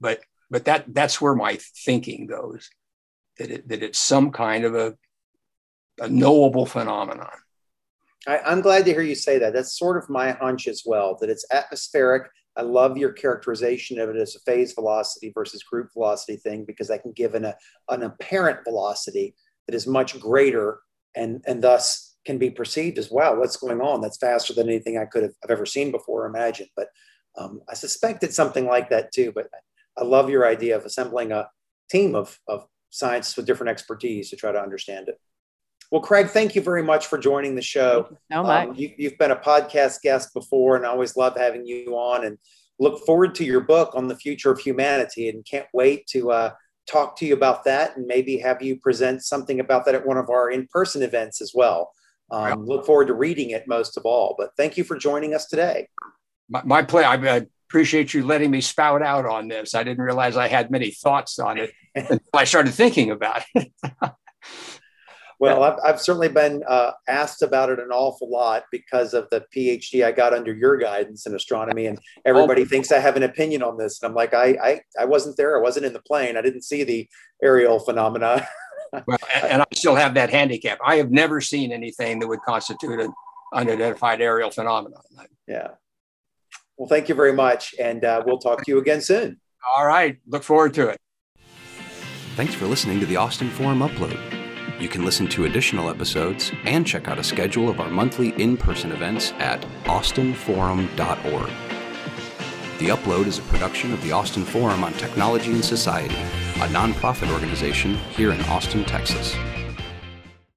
but 0.00 0.20
but 0.50 0.66
that 0.66 0.84
that's 0.94 1.20
where 1.20 1.34
my 1.34 1.58
thinking 1.84 2.26
goes 2.26 2.70
that 3.38 3.50
it, 3.50 3.68
that 3.68 3.82
it's 3.82 3.98
some 3.98 4.30
kind 4.30 4.64
of 4.64 4.74
a, 4.74 4.96
a 6.00 6.08
knowable 6.08 6.66
phenomenon. 6.66 7.30
I, 8.26 8.38
I'm 8.38 8.60
glad 8.60 8.84
to 8.84 8.92
hear 8.92 9.02
you 9.02 9.14
say 9.14 9.38
that. 9.38 9.52
That's 9.52 9.78
sort 9.78 9.96
of 9.96 10.10
my 10.10 10.32
hunch 10.32 10.66
as 10.68 10.82
well, 10.84 11.16
that 11.20 11.30
it's 11.30 11.46
atmospheric. 11.50 12.30
I 12.56 12.62
love 12.62 12.96
your 12.96 13.12
characterization 13.12 14.00
of 14.00 14.10
it 14.10 14.16
as 14.16 14.34
a 14.34 14.40
phase 14.40 14.72
velocity 14.72 15.30
versus 15.32 15.62
group 15.62 15.90
velocity 15.92 16.36
thing 16.36 16.64
because 16.64 16.90
I 16.90 16.98
can 16.98 17.12
give 17.12 17.34
an, 17.34 17.44
a, 17.44 17.56
an 17.88 18.02
apparent 18.02 18.64
velocity 18.64 19.34
that 19.66 19.74
is 19.74 19.86
much 19.86 20.18
greater 20.18 20.80
and, 21.14 21.42
and 21.46 21.62
thus 21.62 22.16
can 22.24 22.38
be 22.38 22.50
perceived 22.50 22.98
as 22.98 23.10
wow, 23.10 23.38
what's 23.38 23.56
going 23.56 23.80
on? 23.80 24.00
That's 24.00 24.18
faster 24.18 24.52
than 24.52 24.68
anything 24.68 24.98
I 24.98 25.04
could 25.04 25.22
have 25.22 25.32
I've 25.42 25.50
ever 25.50 25.66
seen 25.66 25.92
before 25.92 26.24
or 26.24 26.26
imagined. 26.26 26.70
But 26.76 26.88
um, 27.36 27.60
I 27.68 27.74
suspect 27.74 28.24
it's 28.24 28.36
something 28.36 28.66
like 28.66 28.90
that 28.90 29.12
too. 29.12 29.32
But 29.32 29.48
I 29.96 30.04
love 30.04 30.28
your 30.28 30.46
idea 30.46 30.76
of 30.76 30.84
assembling 30.84 31.32
a 31.32 31.48
team 31.90 32.14
of, 32.14 32.38
of 32.48 32.66
scientists 32.90 33.36
with 33.36 33.46
different 33.46 33.70
expertise 33.70 34.30
to 34.30 34.36
try 34.36 34.52
to 34.52 34.60
understand 34.60 35.08
it. 35.08 35.20
Well, 35.90 36.02
Craig, 36.02 36.28
thank 36.28 36.54
you 36.54 36.60
very 36.60 36.82
much 36.82 37.06
for 37.06 37.16
joining 37.16 37.54
the 37.54 37.62
show. 37.62 38.08
so 38.30 38.42
much. 38.42 38.68
Um, 38.68 38.74
you, 38.76 38.92
have 39.08 39.18
been 39.18 39.30
a 39.30 39.36
podcast 39.36 40.02
guest 40.02 40.34
before, 40.34 40.76
and 40.76 40.84
I 40.84 40.90
always 40.90 41.16
love 41.16 41.36
having 41.36 41.66
you 41.66 41.94
on. 41.96 42.26
And 42.26 42.38
look 42.78 43.04
forward 43.06 43.34
to 43.36 43.44
your 43.44 43.60
book 43.60 43.92
on 43.94 44.06
the 44.06 44.16
future 44.16 44.50
of 44.50 44.58
humanity, 44.58 45.30
and 45.30 45.44
can't 45.46 45.66
wait 45.72 46.06
to 46.08 46.30
uh, 46.30 46.50
talk 46.86 47.16
to 47.18 47.26
you 47.26 47.32
about 47.32 47.64
that, 47.64 47.96
and 47.96 48.06
maybe 48.06 48.36
have 48.38 48.60
you 48.60 48.76
present 48.76 49.22
something 49.22 49.60
about 49.60 49.86
that 49.86 49.94
at 49.94 50.06
one 50.06 50.18
of 50.18 50.28
our 50.28 50.50
in-person 50.50 51.02
events 51.02 51.40
as 51.40 51.52
well. 51.54 51.92
Um, 52.30 52.66
Look 52.66 52.84
forward 52.84 53.06
to 53.06 53.14
reading 53.14 53.50
it 53.50 53.66
most 53.66 53.96
of 53.96 54.04
all. 54.04 54.34
But 54.36 54.50
thank 54.58 54.76
you 54.76 54.84
for 54.84 54.98
joining 54.98 55.34
us 55.34 55.46
today. 55.46 55.88
My, 56.50 56.62
my 56.64 56.82
play. 56.82 57.04
I 57.04 57.46
appreciate 57.68 58.12
you 58.12 58.26
letting 58.26 58.50
me 58.50 58.60
spout 58.60 59.00
out 59.00 59.24
on 59.24 59.48
this. 59.48 59.74
I 59.74 59.84
didn't 59.84 60.04
realize 60.04 60.36
I 60.36 60.48
had 60.48 60.70
many 60.70 60.90
thoughts 60.90 61.38
on 61.38 61.56
it 61.56 61.70
until 61.94 62.20
I 62.34 62.44
started 62.44 62.74
thinking 62.74 63.10
about 63.10 63.42
it. 63.54 63.72
Well, 65.40 65.62
I've, 65.62 65.78
I've 65.84 66.00
certainly 66.00 66.28
been 66.28 66.64
uh, 66.68 66.92
asked 67.06 67.42
about 67.42 67.70
it 67.70 67.78
an 67.78 67.90
awful 67.90 68.28
lot 68.28 68.64
because 68.72 69.14
of 69.14 69.28
the 69.30 69.44
PhD 69.54 70.04
I 70.04 70.10
got 70.10 70.34
under 70.34 70.52
your 70.52 70.76
guidance 70.76 71.26
in 71.26 71.34
astronomy, 71.34 71.86
and 71.86 72.00
everybody 72.24 72.62
oh. 72.62 72.64
thinks 72.64 72.90
I 72.90 72.98
have 72.98 73.16
an 73.16 73.22
opinion 73.22 73.62
on 73.62 73.78
this. 73.78 74.02
And 74.02 74.10
I'm 74.10 74.16
like, 74.16 74.34
I, 74.34 74.56
I, 74.62 74.80
I 74.98 75.04
wasn't 75.04 75.36
there. 75.36 75.56
I 75.56 75.62
wasn't 75.62 75.86
in 75.86 75.92
the 75.92 76.02
plane. 76.02 76.36
I 76.36 76.42
didn't 76.42 76.62
see 76.62 76.82
the 76.82 77.08
aerial 77.42 77.78
phenomena. 77.78 78.48
well, 79.06 79.18
and 79.44 79.62
I 79.62 79.66
still 79.74 79.94
have 79.94 80.14
that 80.14 80.30
handicap. 80.30 80.78
I 80.84 80.96
have 80.96 81.12
never 81.12 81.40
seen 81.40 81.70
anything 81.70 82.18
that 82.18 82.26
would 82.26 82.42
constitute 82.42 82.98
an 82.98 83.12
unidentified 83.54 84.20
aerial 84.20 84.50
phenomenon. 84.50 85.02
Yeah. 85.46 85.68
Well, 86.76 86.88
thank 86.88 87.08
you 87.08 87.14
very 87.14 87.32
much, 87.32 87.74
and 87.78 88.04
uh, 88.04 88.22
we'll 88.26 88.38
talk 88.38 88.64
to 88.64 88.70
you 88.70 88.78
again 88.78 89.00
soon. 89.00 89.40
All 89.76 89.86
right. 89.86 90.18
Look 90.26 90.42
forward 90.42 90.74
to 90.74 90.88
it. 90.88 90.98
Thanks 92.34 92.54
for 92.54 92.66
listening 92.66 93.00
to 93.00 93.06
the 93.06 93.16
Austin 93.16 93.50
Forum 93.50 93.80
Upload. 93.80 94.37
You 94.78 94.88
can 94.88 95.04
listen 95.04 95.26
to 95.28 95.44
additional 95.44 95.90
episodes 95.90 96.52
and 96.64 96.86
check 96.86 97.08
out 97.08 97.18
a 97.18 97.24
schedule 97.24 97.68
of 97.68 97.80
our 97.80 97.90
monthly 97.90 98.28
in 98.40 98.56
person 98.56 98.92
events 98.92 99.32
at 99.38 99.60
austinforum.org. 99.84 101.50
The 102.78 102.88
Upload 102.90 103.26
is 103.26 103.40
a 103.40 103.42
production 103.42 103.92
of 103.92 104.00
the 104.04 104.12
Austin 104.12 104.44
Forum 104.44 104.84
on 104.84 104.92
Technology 104.92 105.50
and 105.50 105.64
Society, 105.64 106.14
a 106.14 106.68
nonprofit 106.68 107.28
organization 107.32 107.94
here 107.94 108.30
in 108.30 108.40
Austin, 108.42 108.84
Texas. 108.84 109.34